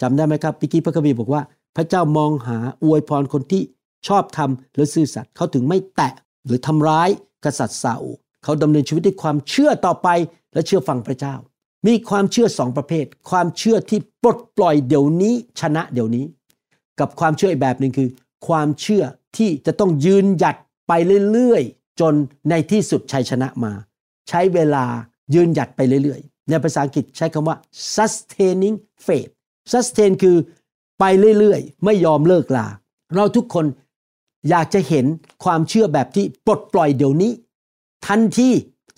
[0.00, 1.42] จำได้ไหมครับปิกี้พระกบีบอกว่า
[1.76, 3.62] พระเจ้ามองหาอวยพรคนที่
[4.08, 6.12] ชอบทำหรือซื่อสัตย์เขาถึงไม่แตะ
[6.44, 7.08] หรือทำร้าย
[7.44, 8.12] กษัตริย์ซาอู
[8.44, 10.08] เขาดำเนินชีวิตด้วยความเชื่อต่อไป
[10.52, 11.34] และเชื่อฟังพระเจ้า
[11.86, 16.24] มีความเชื่อสองประเภท ความเชื่อที่ปลดปล่อยเดี๋ยวนี้ชนะเดี๋ยวนี้
[17.00, 18.08] กับความเชื่ออีกแบบหนึ่งคือ
[18.48, 19.04] ความเชื่อ
[19.36, 20.56] ที่จะต้องยืนหยัด
[20.88, 20.92] ไป
[21.32, 22.14] เรื่อยๆ จน
[22.50, 23.72] ในที่สุดชัยชนะมา
[24.28, 24.84] ใช้เวลา
[25.34, 27.56] ยืนหยัดไปเรื่อยๆ ในภาษาอังกฤษใช้คำว่า
[27.94, 28.76] sustaining
[29.06, 29.30] faith
[29.72, 30.36] sustain คือ
[31.00, 31.04] ไป
[31.38, 32.66] เรื่อยๆ ไม่ยอมเลิกลา
[33.14, 33.66] เราทุกคน
[34.48, 35.06] อยากจะเห็น
[35.44, 37.32] ความเชื่อแบบที่ปลดปล่อยเดี๋ยวนี้
[38.06, 38.48] ทันที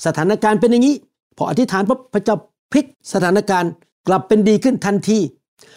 [0.04, 0.96] สถานการณ์เป็นอย่างนี้
[1.36, 2.36] พออธิษฐานพระพระเจ้า
[2.72, 3.70] พลิกสถานการณ์
[4.08, 5.18] กลับเป็นดีขึ้นทันที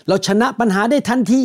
[0.07, 1.39] เราชนะปัญหาได้ทันที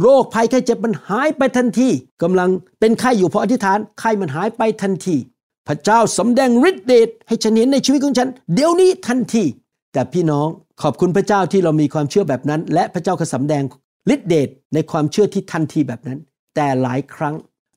[0.00, 1.88] โรคภัยไข้เจ็บมันหายไปทันที
[2.22, 5.16] กำลังเป็นไข้อยู่พออธิษฐานไข้มันหายไปทันที
[5.68, 9.44] พระเจ้าสำแดงฤทธิเดชให้ฉันเห็นในชีวิตของฉัน เดี๋ยวนี้ทันที
[9.92, 10.48] แต่พี่น้อง
[10.82, 13.62] ขอบคุณพระเจ้าที่เรามีความเชื่อแบบนั้น และพระเจ้าก็สำแดง
[14.14, 16.18] ฤทธิเดชในความเชื่อที่ทันทีแบบนั้น
[16.54, 17.34] แต่หลายครั้ง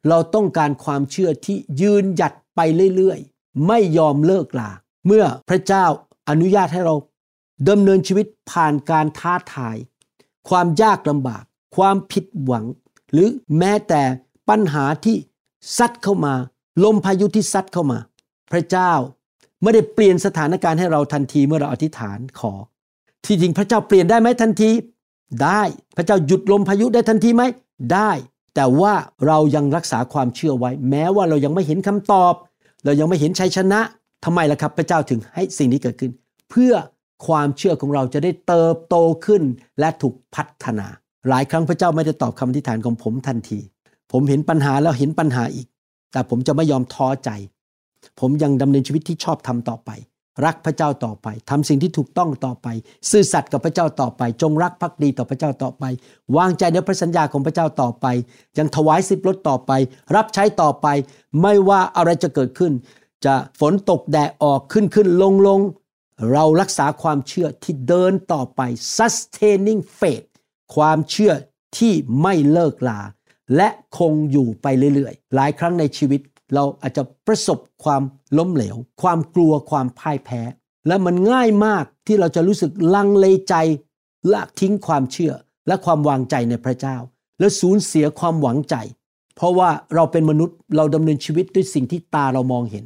[0.10, 2.60] เราต้องการความเชื่อที่ยืนหยัดไป
[2.96, 3.20] เรื่อย
[3.68, 4.70] ไม่ยอมเลิกลา
[5.06, 5.86] เมื่อพระเจ้า
[6.30, 6.96] อนุญาตให้เรา
[7.70, 9.76] ดำเนินชีวิตผ่านการท้าทาย
[10.50, 11.44] ความยากลำบาก
[11.76, 12.66] ความผิดหวัง
[13.12, 14.02] หรือแม้แต่
[14.50, 15.16] ปัญหาที่
[15.78, 16.34] ซัดเข้ามา
[16.84, 17.98] ลมพายุที่ซัดเข้ามา
[18.52, 18.92] พระเจ้า
[19.62, 22.54] ไม่ได้เปลี่ยนสถานการณ์ให้เราทันทีเมื่อเราอธิษฐานขอ
[23.26, 24.70] ที่จริงพระเจ้าเปลี่ยนได้ไหมทันที
[25.44, 25.62] ได้
[25.98, 27.44] พระเจ้าหยุดลมพายุได้ทันทีไหม
[27.94, 28.12] ได้
[28.56, 28.94] แต่ว่า
[29.28, 32.34] เรายังรักษาความเชื่อไว้ แม้ว่าเรายังไม่เห็นคำตอบ
[32.86, 33.80] เรายังไม่เห็นชัยชนะ
[34.26, 36.12] ทำไมล่ะครับ พระเจ้าถึงให้สิ่งนี้เกิดขึ้น
[36.50, 36.74] เพื่อ
[37.28, 39.44] ความเชื่อของเราจะได้เติบโตขึ้น
[39.80, 40.88] และถูกพัฒนา
[41.30, 43.60] หลายครั้งพระเจ้าไม่ได้ตอบคำอธิษฐานของผมทันที
[44.12, 45.68] ผมเห็นปัญหาแล้วเห็นปัญหาอีก
[46.12, 47.30] แต่ผมจะไม่ยอมท้อใจ
[48.20, 49.90] ผมยังดำเนินชีวิตที่ชอบทำต่อไป
[50.46, 52.68] รักพระเจ้าต่อไปทำสิ่งที่ถูกต้องต่อไป
[53.10, 55.84] ซื่อสัตย์กับพระเจ้าต่อไป จงรักภักดีต่อพระเจ้าต่อไป
[56.38, 58.06] วางใจในพระสัญญาของพระเจ้าต่อไป
[58.58, 59.72] ยังถวายสิบลดต่อไป
[60.16, 60.88] รับใช้ต่อไป
[61.42, 62.74] ไม่ว่าอะไรจะเกิดขึ้น
[63.26, 65.60] จะฝนตกแดดออกขึ้นขึ้นลงลง
[66.32, 68.62] เรารักษาความเชื่อที่เดินต่อไป
[68.98, 70.26] sustaining faith
[70.76, 71.34] ความเชื่อ
[71.78, 73.00] ที่ไม่เลิกลา
[73.56, 76.22] และคงอยู่ไปเรื่อยๆ หลายครั้งในชีวิต
[76.54, 78.02] เราอาจจะประสบความ
[78.38, 80.42] ล้มเหลว ความกลัวความพ่ายแพ้
[80.88, 83.56] และมันง่ายมากที่เราจะรู้สึกลังเลใจ
[84.34, 85.34] ละทิ้งความเชื่อ
[85.68, 86.98] และความวางใจในพระเจ้า
[87.40, 88.76] และสูญเสียความหวังใจ
[89.36, 92.86] เพราะว่าเราเป็นมนุษย์เราดำเนินชีวิตด้วยสิ่งที่ตาเรามองเห็น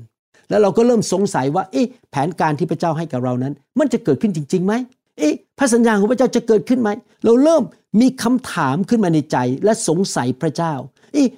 [0.49, 4.73] แล้วเราก็เริ่มสงสัยว่าเอ๊ะแผนการที่พระเจ้าให้กับเรานั้น มันจะเกิดขึ้นจริงๆไหม
[5.17, 6.89] เอ๊ะพระสัญญาของพระเจ้าจะเกิดขึ้นไหม
[7.25, 7.63] เราเริ่ม
[8.01, 10.73] มีคำถามขึ้นมาในใจและสงสัยพระเจ้า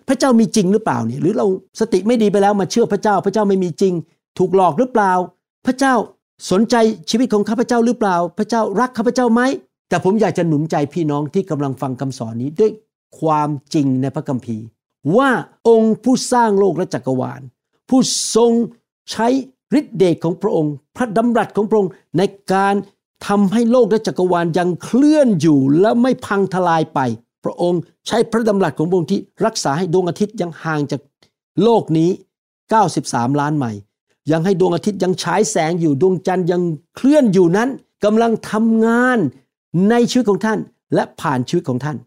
[0.08, 1.48] พระเจ้ามีจริงหรือเปล่าเนี่ยหรือเรา
[1.80, 3.94] สติไม่ดีไปแล้วมาเชื่อพระเจ้า พระเจ้าไม่มีจริง
[4.38, 5.12] ถูกหลอกหรือเปล่า
[5.66, 5.94] พระเจ้า
[6.52, 6.76] สนใจ
[7.10, 9.42] ชีวิตของข้าพเจ้าหรือเปล่า พระเจ้ารักข้าพเจ้าไหม
[9.90, 12.72] แต่ผมอยากจะหนุนใจพี่น้องที่กำลังฟังคำสอนนี้ด้วย
[13.20, 14.66] ความจริงในพระคัมภีร์
[15.18, 15.30] ว่า
[15.68, 17.42] องค์ผู้สร้างโลกและจักรวาล
[17.90, 18.02] ผู้
[18.36, 18.52] ทรง
[19.12, 19.28] ใช้
[19.80, 22.22] ฤทธิเดชของพระองค์ พระดำรัสของพระองค์ใน
[22.54, 22.76] การ
[23.28, 27.00] ทำให้โลกและจักรวาลยังเคลื่อนอยู่และไม่พังทลายไป
[27.44, 31.02] พระองค์ใช้พระดำรัสของพระองค์ที่รักษาให้ดวงอาทิตย์ยังห่างจาก
[31.64, 32.10] โลกนี้
[32.76, 33.80] 93 ล้านไมล์
[34.32, 36.62] ยังให้ดวงอาทิตย์ยังฉายแสงอยู่ดวงจันทร์ยัง
[36.96, 37.70] เคลื่อนอยู่นั้น
[38.06, 39.18] กำลังทำงาน
[39.90, 40.60] ในชีวิตของท่าน
[40.96, 41.98] และผ่านชีวิตของท่าน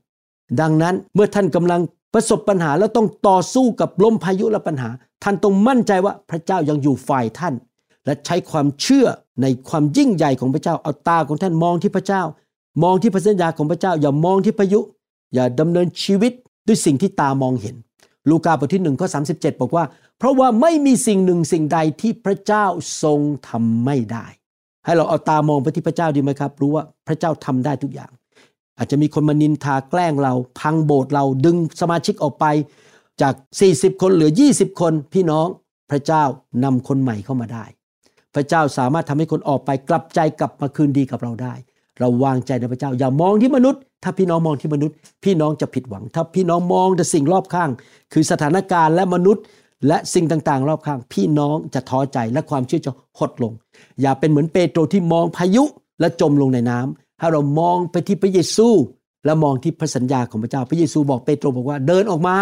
[0.61, 1.81] ดังนั้นเมื่อท่านกำลัง
[2.15, 4.91] ประสบปัญหาแล้วต้องต่อสู้กับลมพายุและปัญหา
[5.23, 7.55] ท่านต้องมั่นใจว่าพระเจ้ายังอยู่ฝ่ายท่าน
[8.05, 9.07] และใช้ความเชื่อ
[9.43, 12.23] ในความยิ่งใหญ่ของพระเจ้าเอาตาของท่านมองที่พระเจ้า
[12.83, 14.81] มองที่พระสัญญาของพระเจ้าอย่ามองที่พายุ
[15.35, 16.33] อย่าดำเนินชีวิต
[16.67, 17.77] ด้วยสิ่งที่ตามองเห็น
[18.29, 19.21] ลูกาบทที่หนึ่งข้อสา
[19.61, 19.85] บอกว่า
[20.19, 22.67] เพราะว่าไม่มีสิ่งหนึ่งสิ่งใดที่พระเจ้า
[23.03, 24.27] ทรงทำไม่ได้
[24.85, 28.11] ให้เราเอาตามองไปที่พระเจ้าดีไหมครับ รู้ว่าพระเจ้าทำได้ทุกอย่าง
[28.79, 32.45] อาจจะมีคนมานินทาแกล้งเรา พังโบสถ์เราดึงสมาชิกออกไป
[33.23, 33.35] จาก
[33.69, 35.47] 40 คนเหลือ 20 คน พี่น้อง
[35.91, 36.25] พระเจ้า
[36.65, 37.65] นำคนใหม่เข้ามาได้
[38.35, 41.55] พระเจ้าสามารถทำให้คนออกไปกลับใจกลับมาคืนดีกับเราได้
[42.01, 47.71] เราวางใจในพระเจ้า อย่ามองที่มนุษย์ ถ้าพี่น้องมองที่มนุษย์ พี่น้องจะผิดหวัง ถ้าพี่น้องมองแต่สิ่งรอบข้าง
[48.13, 49.43] คือสถานการณ์และมนุษย์
[49.89, 53.53] และสิ่งต่างๆ รอบข้าง พี่น้องจะท้อใจและความเชื่อจะหดลง
[54.01, 55.65] อย่าเป็นเหมือนเปโตรที่มองพายุ
[56.01, 58.69] และจมลงในน้ำให้เรามองไปที่พระเยซู
[59.25, 62.37] และมองที่พระสัญญาของพระเจ้า พระเยซูบอกเปโตรบอกว่าเดินออกมา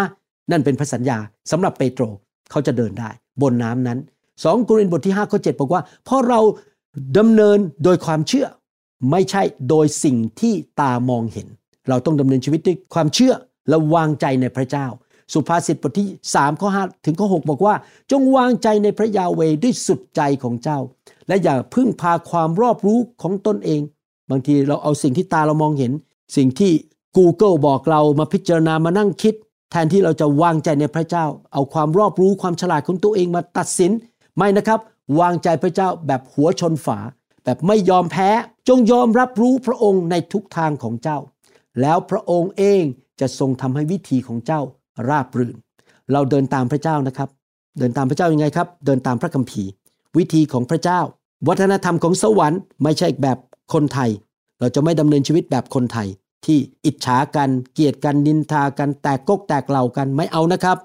[0.51, 1.19] นั่นเป็นพระสัญญา
[1.51, 2.03] สำหรับเปโตร
[2.51, 3.11] เขาจะเดินได้
[3.43, 3.99] บนน้ำนั้น
[4.45, 6.41] สองกรินบทที่5ข้อ7บอกว่าเพราะเรา
[7.19, 8.47] ดำเนินโดยความเชื่อ
[9.11, 11.49] ไม่ใช่โดยสิ่งที่ตามองเห็น
[11.89, 13.35] เราต้องดำเนินชีวิตด้วยความเชื่อ
[13.69, 14.87] และวางใจในพระเจ้า
[15.33, 17.75] สุภาษิตบทที่3ข้อ5ถึงข้อ6บอกว่า
[18.11, 20.79] จงวางใจในพระยาเวด้วยสุดใจของเจ้า
[21.29, 23.81] และอย่าพึ่งพาความรอบรู้ของตนเอง
[24.31, 25.93] บางทีเราเอาสิ่งที่ตาเรามองเห็น
[26.37, 26.73] สิ่งที่
[27.17, 29.35] Google บอกเรามาพิจารณามานั่งคิด
[29.71, 33.93] แทนที่เราจะวางใจในพระเจ้า เอาความรอบรู้ความฉลาดของตัวเองมาตัดสิน
[34.37, 34.81] ไม่นะครับ
[35.21, 36.99] วางใจพระเจ้าแบบหัวชนฝา
[37.45, 38.31] แบบไม่ยอมแพ้
[38.69, 41.19] จงยอมรับรู้พระองค์ในทุกทางของเจ้า
[41.81, 42.83] แล้วพระองค์เอง
[43.21, 44.61] จะทรงทำให้วิธีของเจ้า
[45.09, 45.57] ราบรื่น
[46.13, 47.29] เราเดินตามพระเจ้านะครับ
[47.79, 49.71] เดินตามพระเจ้ายัางไงครับ เดินตามพระคัมภีร์
[50.19, 51.01] วิธีของพระเจ้า
[51.49, 53.39] วัฒนธรรมของสวรรค์ไม่ใช่แบบ
[53.73, 54.11] คนไทย
[54.61, 56.09] เราจะไม่ดำเนินชีวิตแบบคนไทย
[56.47, 60.77] ที่อิจฉากันเกลียดกันนินทากันแตกกกแตกเหล่ากันไม่เอานะครับ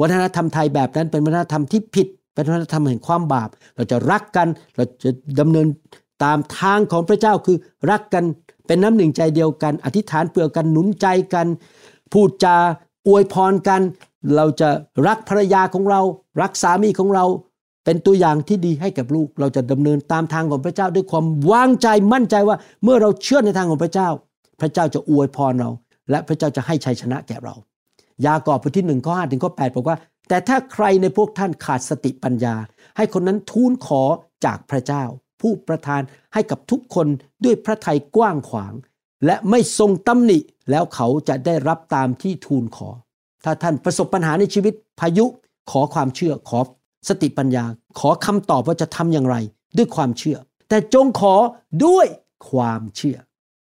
[0.00, 5.66] วัฒนธรรมไทยแบบนั้นเป็นวัฒนธรรมที่ผิดเป็นวัฒนธรรมแห่งความบาป เราจะรักกัน เราจะดำเนิน
[6.24, 7.56] ตามทางของพระเจ้าคือ
[7.90, 8.24] รักกัน
[8.66, 11.46] เป็นน้ำหนึ่งใจเดียวกัน อธิษฐานเพื่อกันหนุนใจกัน
[12.12, 12.56] พูดจา
[13.06, 13.80] อวยพรกัน
[14.36, 14.68] เราจะ
[15.06, 16.00] รักภรรยาของเรา
[16.40, 17.24] รักสามีของเรา
[17.84, 24.08] เป็นตัวอย่างที่ดีให้กับลูก เราจะดำเนินตามทางของพระเจ้าด้วยความวางใจมั่นใจว่าเมื่อเราเชื่อในทางของพระเจ้า
[24.60, 25.70] พระเจ้าจะอวยพรเรา
[26.10, 27.54] และพระเจ้าจะให้ชัยชนะแก่เรา
[28.26, 29.96] ยากอบบทที่หนึ่งข้อห้าถึงข้อแปดบอกว่า
[30.28, 32.54] แต่ถ้าใครในพวกท่านขาดสติปัญญา
[32.96, 34.02] ให้คนนั้นทูลขอ
[34.44, 35.04] จากพระเจ้า
[35.40, 36.02] ผู้ประทาน
[36.34, 37.06] ให้กับทุกคน
[37.44, 38.72] ด้วยพระทัยกว้างขวาง
[39.26, 40.38] และไม่ทรงตำหนิ
[40.70, 42.90] แล้วเขาจะได้รับตามที่ทูลขอ
[43.44, 45.26] ถ้าท่านประสบปัญหาในชีวิตพายุ
[45.70, 46.58] ขอความเชื่อขอ
[47.08, 47.64] สติปัญญา
[47.98, 49.36] ขอคำตอบว่าจะทำอย่างไร
[49.76, 51.34] ด้วยความเชื่อ แต่จงขอ
[51.84, 52.06] ด้วย
[52.50, 53.16] ความเชื่อ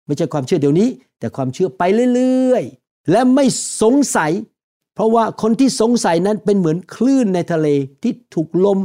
[0.05, 1.83] ไม่ใช่ความเชื่อเดี๋ยวนี้ แต่ความเชื่อไป
[2.15, 3.45] เรื่อยๆ และไม่
[3.81, 4.31] สงสัย
[4.95, 7.67] เพราะว่าคนที่สงสัยนั้นเป็นเหมือนคลื่นในทะเล
[8.03, 8.79] ที่ถูกลม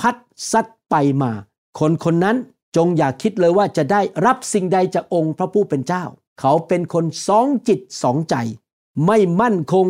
[0.00, 0.16] พัด
[0.52, 1.32] ซัดไปมา
[1.78, 2.36] คนคนนั้น
[2.76, 6.04] จงอย่าคิดเลยว่าจะได้รับสิ่งใดจากองค์พระผู้เป็นเจ้า
[6.40, 8.36] เขาเป็นคนสองจิตสองใจ
[9.06, 9.86] ไม่มั่นคง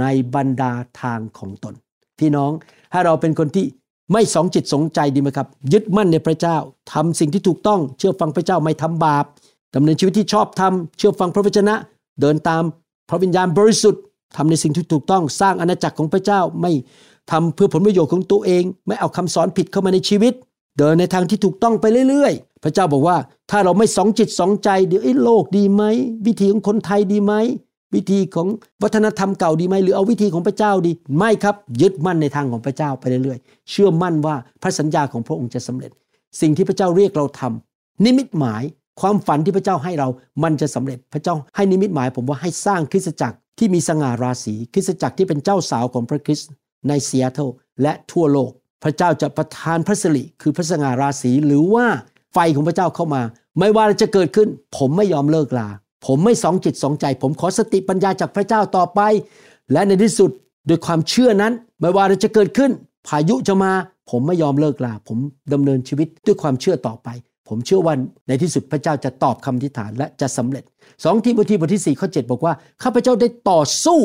[0.00, 1.74] ในบรรดาทางของตน
[2.18, 2.52] พี่น้อง
[2.92, 3.66] ถ้เราเป็นคนที่
[4.12, 6.56] ไม่สองจิตสองใจดีไหมครับ ยึดมั่นในพระเจ้า
[6.92, 9.24] ทำสิ่งที่ถูกต้อง เชื่อฟังพระเจ้าไม่ทำบาป
[9.74, 11.74] ดำเนินชีวิตที่ชอบทำเชื่อฟังพระวจนะ
[12.20, 12.62] เดินตาม
[13.08, 14.02] พระวิญญาณบริสุทธิ์
[14.36, 16.72] ทำในสิ่งที่ถูกต้องสร้างอาณาจักรของพระเจ้าไม่
[17.30, 20.34] ทำเพื่อผลประโยชน์ของตัวเอง ไม่เอาคำสอนผิดเข้ามาในชีวิต
[20.78, 23.16] เดินในทางที่ถูกต้องไปเรื่อยๆ พระเจ้าบอกว่า
[23.50, 25.82] ถ้าเราไม่สองจิตสองใจเดี๋ยวไอ้โลกดีไหม
[26.26, 27.34] วิธีของคนไทยดีไหม
[27.94, 28.48] วิธีของ
[28.82, 35.92] วัฒนธรรมเก่าดีไหม หรือเอาวิธีของพระเจ้าดี ไม่ครับยึดมั่นในทางของพระเจ้าไปเรื่อยๆ เชื่อมั่นว่าพระสัญญาของพระองค์จะสำเร็จ
[36.40, 38.62] สิ่งที่พระเจ้าเรียกเราทำนิมิตหมาย
[39.00, 40.08] ความฝันที่พระเจ้าให้เรา
[40.42, 46.50] มันจะสำเร็จ พระเจ้าให้นิมิตหมาย ผมว่าให้สร้างคริสตจักรที่มีสง่าราศี คริสตจักรที่เป็นเจ้าสาวของพระคริสต์
[46.88, 47.42] ในเซียโตร
[47.82, 48.50] และทั่วโลก
[48.84, 51.86] พระเจ้าจะประทานพระสิริคือพระสง่าราศีหรือว่า
[52.32, 53.22] ไฟของพระเจ้าเข้ามา
[53.58, 55.68] ไม่ว่าจะเกิดขึ้น ผมไม่ยอมเลิกลา
[56.06, 59.00] ผมไม่สองจิตสองใจ ผมขอสติปัญญาจากพระเจ้าต่อไป
[59.72, 60.30] และในที่สุด
[60.68, 62.70] ด้วยความเชื่อนั้น ไม่ว่าจะเกิดขึ้น
[63.08, 63.72] พายุจะมา
[64.10, 65.18] ผมไม่ยอมเลิกลา ผม
[65.52, 67.08] ดำเนินชีวิตด้วยความเชื่อต่อไป
[67.48, 67.94] ผมเชื่อว่า
[68.28, 70.64] ในที่สุดพระเจ้าจะตอบคำทิฐานและจะสำเร็จ
[71.04, 74.00] สองทีโมธีบทที่4ข้อ7บอกว่าข้าพเจ้าได้ต่อสู้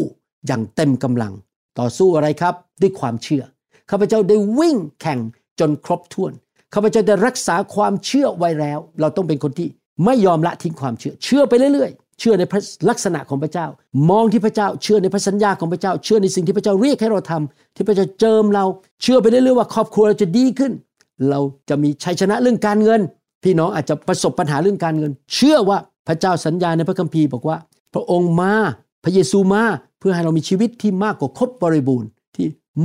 [0.48, 1.34] อย่างเต็มกำลัง
[1.80, 3.44] ต่อสู้อะไรครับ ด้วยความเชื่อ
[3.90, 5.20] ข้าพเจ้าได้วิ่งแข่ง
[5.60, 6.32] จนครบถ้วน
[6.74, 9.68] ข้าพเจ้าได้รักษาความเชื่อไว้แล้ว เราต้องเป็นคนที่
[10.06, 12.44] ไม่ยอมละทิ้งความเชื่อ เชื่อไปเรื่อยๆ เชื่อใน
[12.90, 13.68] ลักษณะของพระเจ้า
[14.10, 18.66] มองที่พระเจ้า เชื่อในพระสัญญาของพระเจ้า เชื่อในสิ่งที่พระเจ้าเรียกให้เราทำที่พระเจ้าเจิมเรา
[19.02, 20.72] เชื่อไปเรื่อยๆว่าครอบครัวเราจะดีขึ้น
[21.30, 23.02] เราจะมีชัยชนะเรื่องการเงิน
[23.44, 27.58] พี่น้องอาจจะประสบปัญหาเรื่องการเงิน เชื่อว่าพระเจ้าสัญญาในพระคัมภีร์บอกว่า
[27.94, 28.54] พระองค์มา
[29.04, 29.64] พระเยซูมา
[30.00, 32.10] เพื่อให้เรามีชีวิตที่มากกว่าครบบริบูรณ์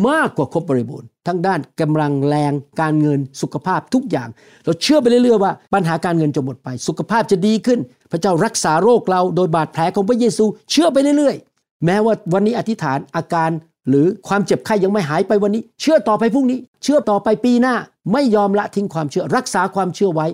[0.08, 4.28] มากกว่าครบบริบูรณ์ ทั้งด้านกำลังแรงการเงินสุขภาพทุกอย่าง
[4.64, 7.78] เราเชื่อไปเรื่อยๆว่าปัญหาการเงินจะหมดไป สุขภาพจะดีขึ้น
[8.12, 13.50] พระเจ้ารักษาโรคเราโดยบาดแผลของพระเยซู เชื่อไปเรื่อยๆ แม้ว่าวันนี้อธิษฐานอาการ
[13.88, 17.74] หรือความเจ็บไข้ยังไม่หายไปวันนี้ เชื่อต่อไปพรุ่งนี้ เชื่อต่อไปปีหน้า
[18.12, 20.26] ไม่ยอมละทิ้งความเชื่อรักษาความเชื่อไว้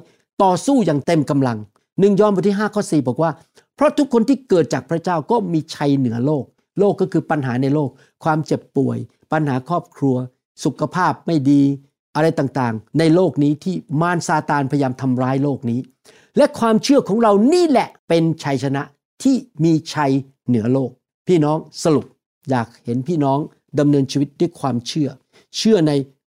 [0.42, 1.58] ต่อสู้อย่างเต็มกำลัง
[2.00, 3.30] หนึ่งยอห์นบทที่5ข้อ4บอกว่า
[3.76, 6.44] เพราะทุกคนที่เกิดจากพระเจ้าก็มีชัยเหนือโลก
[6.78, 7.90] โลกก็คือปัญหาในโลก
[8.24, 8.98] ความเจ็บป่วย
[9.32, 10.16] ปัญหาครอบครัว
[10.64, 11.62] สุขภาพไม่ดี
[12.16, 15.80] อะไรต่างๆ ในโลกนี้ที่มารซาตานพยายามทำร้ายโลกนี้
[16.36, 18.82] และความเชื่อของเรานี่แหละเป็นชัยชนะ
[19.22, 20.12] ที่มีชัย
[20.48, 20.90] เหนือโลก
[21.28, 22.06] พี่น้องสรุป
[22.50, 23.38] อยากเห็นพี่น้อง
[23.78, 25.08] ดำเนินชีวิตด้วยความเชื่อ
[25.56, 25.92] เชื่อใน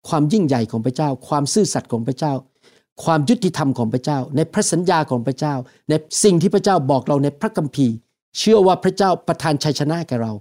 [0.08, 2.32] ความยิ่งใหญ่ของพระเจ้า ความซื่อสัตย์ของพระเจ้า
[3.04, 5.54] ความยุติธรรมของพระเจ้า ในพระสัญญาของพระเจ้า
[5.88, 5.92] ใน
[6.24, 7.94] สิ่งที่พระเจ้าบอกเราในพระคัมภีร์
[8.38, 10.32] เชื่อว่าพระเจ้าประทานชัยชนะแก่เรา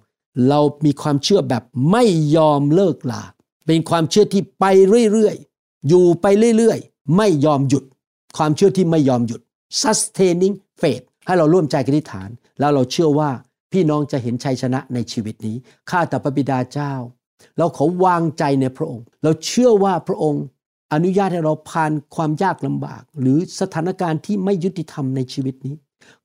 [0.49, 2.03] เรามีความเชื่อแบบไม่
[2.35, 3.23] ยอมเลิกลา
[3.67, 4.65] เป็นความเชื่อที่ไป
[5.11, 6.25] เรื่อยๆ อยู่ไป
[6.57, 7.83] เรื่อยๆ ไม่ยอมหยุด
[8.37, 9.41] ความเชื่อที่ไม่ยอมหยุด
[9.81, 13.29] sustaining faith ให้เราร่วมใจกันอธิษฐาน แล้วเราเชื่อว่า
[13.71, 15.55] พี่น้องจะเห็นชัยชนะในชีวิตนี้
[15.89, 16.93] ข้าแต่พระบิดาเจ้า
[17.57, 20.43] เราขอวางใจในพระองค์ เราเชื่อว่าพระองค์
[20.93, 25.75] อนุญาตให้เราผ่านความยากลำบาก หรือสถานการณ์ที่ไม่ยุติธรรมในชีวิตนี้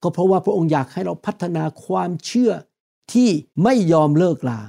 [0.03, 2.53] ก็เพราะว่าพระองค์อยากให้เราพัฒนาความเชื่อ
[3.15, 3.31] ที่
[3.65, 4.61] ไม่ยอมเลิกลา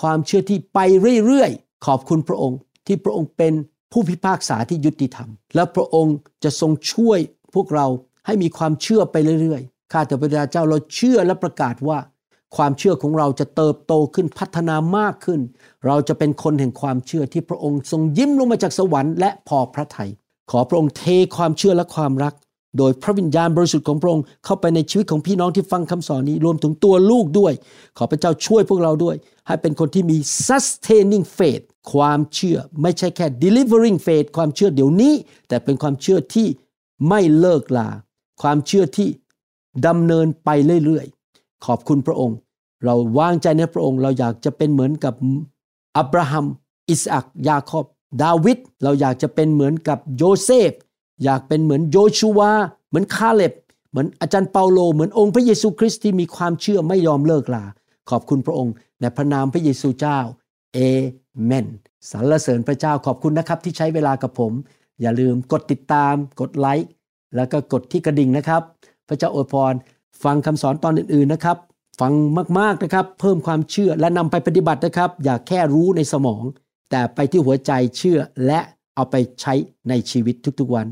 [0.00, 0.78] ความเชื่อที่ไป
[1.26, 3.52] เรื่อยๆ ขอบคุณพระองค์ ที่พระองค์เป็น
[3.92, 7.18] ผู้พิพากษาที่ยุติธรรม และพระองค์จะทรงช่วย
[7.54, 7.86] พวกเรา
[8.26, 11.98] ให้มีความเชื่อไปเรื่อยๆ ข้าแต่พระเจ้าเราเชื่อและประกาศว่า
[12.56, 15.40] ความเชื่อของเราจะเติบโตขึ้นพัฒนามากขึ้น
[15.86, 20.10] เราจะเป็นคนแห่งความเชื่อที่พระองค์ทรงยิ้มลงมาจากสวรรค์และพอพระทยัย
[20.50, 21.04] ขอพระองค์เท
[21.36, 22.34] ความเชื่อและความรัก
[22.78, 27.52] โดยพระวิญญาณบริสุทธิ์ของพระองค์เข้าไปในชีวิตของพี่น้องที่ฟังคำสอนนี้รวมถึงตัวลูกด้วย
[27.98, 35.14] ขอพระเจ้าช่วยพวกเราด้วย ให้เป็นคนที่มี sustaining faith ความเชื่อไม่ใช่แค่ delivering faith ความเชื่อเดี๋ยวนี้
[35.48, 36.48] แต่เป็นความเชื่อที่
[37.08, 37.88] ไม่เลิกลา
[38.42, 39.08] ความเชื่อที่
[39.86, 40.48] ดำเนินไป
[40.84, 42.36] เรื่อยๆ ขอบคุณพระองค์
[42.84, 45.14] เราวางใจในพระองค์ เราอยากจะเป็นเหมือนกับ
[45.96, 46.46] อับราฮัม
[46.90, 47.86] อิสอักยาคอบ
[48.22, 50.72] ดาวิดเราอยากจะเป็นเหมือนกับโยเซฟ
[51.24, 52.50] อยากเป็นเหมือนโยชูวา
[52.88, 53.52] เหมือนคาเล็บ
[53.90, 57.64] เหมือนอาจารย์เปาโล เหมือนองค์พระเยซูคริสต์ที่มีความเชื่อไม่ยอมเลิกลา
[58.10, 60.18] ขอบคุณพระองค์ในพระนามพระเยซูเจ้า
[60.74, 60.78] เอ
[61.44, 61.66] เมน
[62.10, 64.52] สรรเสริญพระเจ้าขอบคุณนะครับที่ใช้เวลากับผม
[65.00, 66.88] อย่าลืมกดติดตาม กดไลค์
[67.36, 68.62] แล้วก็กดที่กระดิ่งนะครับ
[69.08, 69.72] พระเจ้าอวยพร
[70.24, 71.56] ฟังคำสอนตอนอื่นๆนะครับ
[72.00, 72.12] ฟัง
[72.58, 76.42] มากๆนะครับ เพิ่มความเชื่อและนำไปปฏิบัตินะครับ อย่าแค่รู้ในสมอง
[76.90, 78.60] แต่ไปที่หัวใจเชื่อและ
[79.00, 79.54] เอาไปใช้
[79.88, 80.86] ในชีวิตทุกๆวัน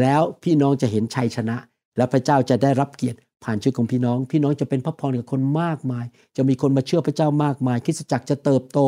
[0.00, 1.56] แล้วพี่น้องจะเห็นชัยชนะ
[1.96, 6.04] และพระเจ้าจะได้รับเกียรติผ่านชีวิตของพี่น้อง พี่น้องจะเป็นพระพรกับคนมากมาย
[6.36, 8.78] จะมีคนมาเชื่อพระเจ้ามากมายคริสตจักรจะเติบโต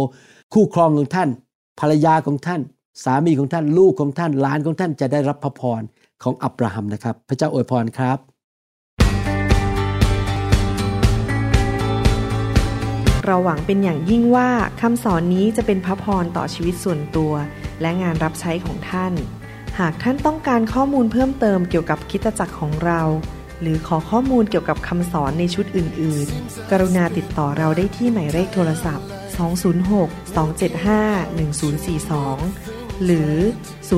[0.52, 1.28] คู่ครองของท่าน
[1.80, 2.60] ภรรยาของท่าน
[3.04, 5.82] สามีของท่าน ลูกของท่านหลานของท่านจะได้รับพระพร
[6.22, 8.18] ของอับราฮัมนะครับ พระเจ้าอวยพรครับ
[13.26, 14.48] เราหวังเป็นอย่างยิ่งว่า
[14.80, 17.32] คำสอนนี้จะเป็นพระพรต่อชีวิตส่วนตัว
[17.80, 19.12] และงานรับใช้ของท่าน
[19.78, 23.02] หากท่านต้องการข้อมูลเพิ่มเติมเกี่ยวกับคิดจักรของเรา
[23.60, 29.06] หรือขอข้อมูลเกี่ยวกับคำสอนในชุดอื่น ๆ กรุณาติดต่อเราได้ที่หมายเลขโทรศัพท์
[29.68, 33.32] 206 275 1042 หรือ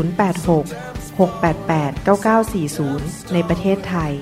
[0.02, 1.92] 086 688
[2.66, 4.12] 9940 ในประเทศไทย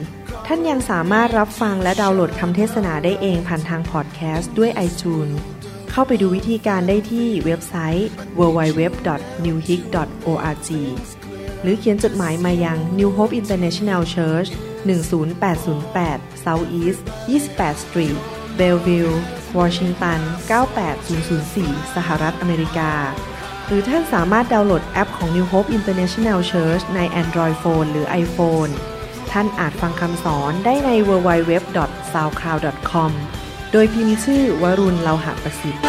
[0.46, 5.34] ท่านยังสามารถรับฟังและดาวน์โหลดคำเทศนาได้เองผ่านทางพอดแคสต์ด้วย iTunes
[5.90, 10.70] เข้าไปดูวิธีการได้ที่เว็บไซต์ www.newhope.org
[11.62, 14.48] หรือเขียนจดหมายมายัง New Hope International Church
[14.86, 18.18] 10808 South East 28 Street
[18.58, 19.12] Bellevue
[19.58, 20.20] Washington
[21.06, 22.92] 98004 สหรัฐอเมริกา
[23.66, 28.72] หรือท่านสามารถดาวน์โหลดแอปของ New Hope International Church ใน Android Phone หรือ iPhone
[29.32, 33.12] ท่านอาจฟังคำสอนได้ใน www.soundcloud.com
[33.72, 35.82] โดยพิมพ์ชื่อวรุณเลาหะประสิทธิ์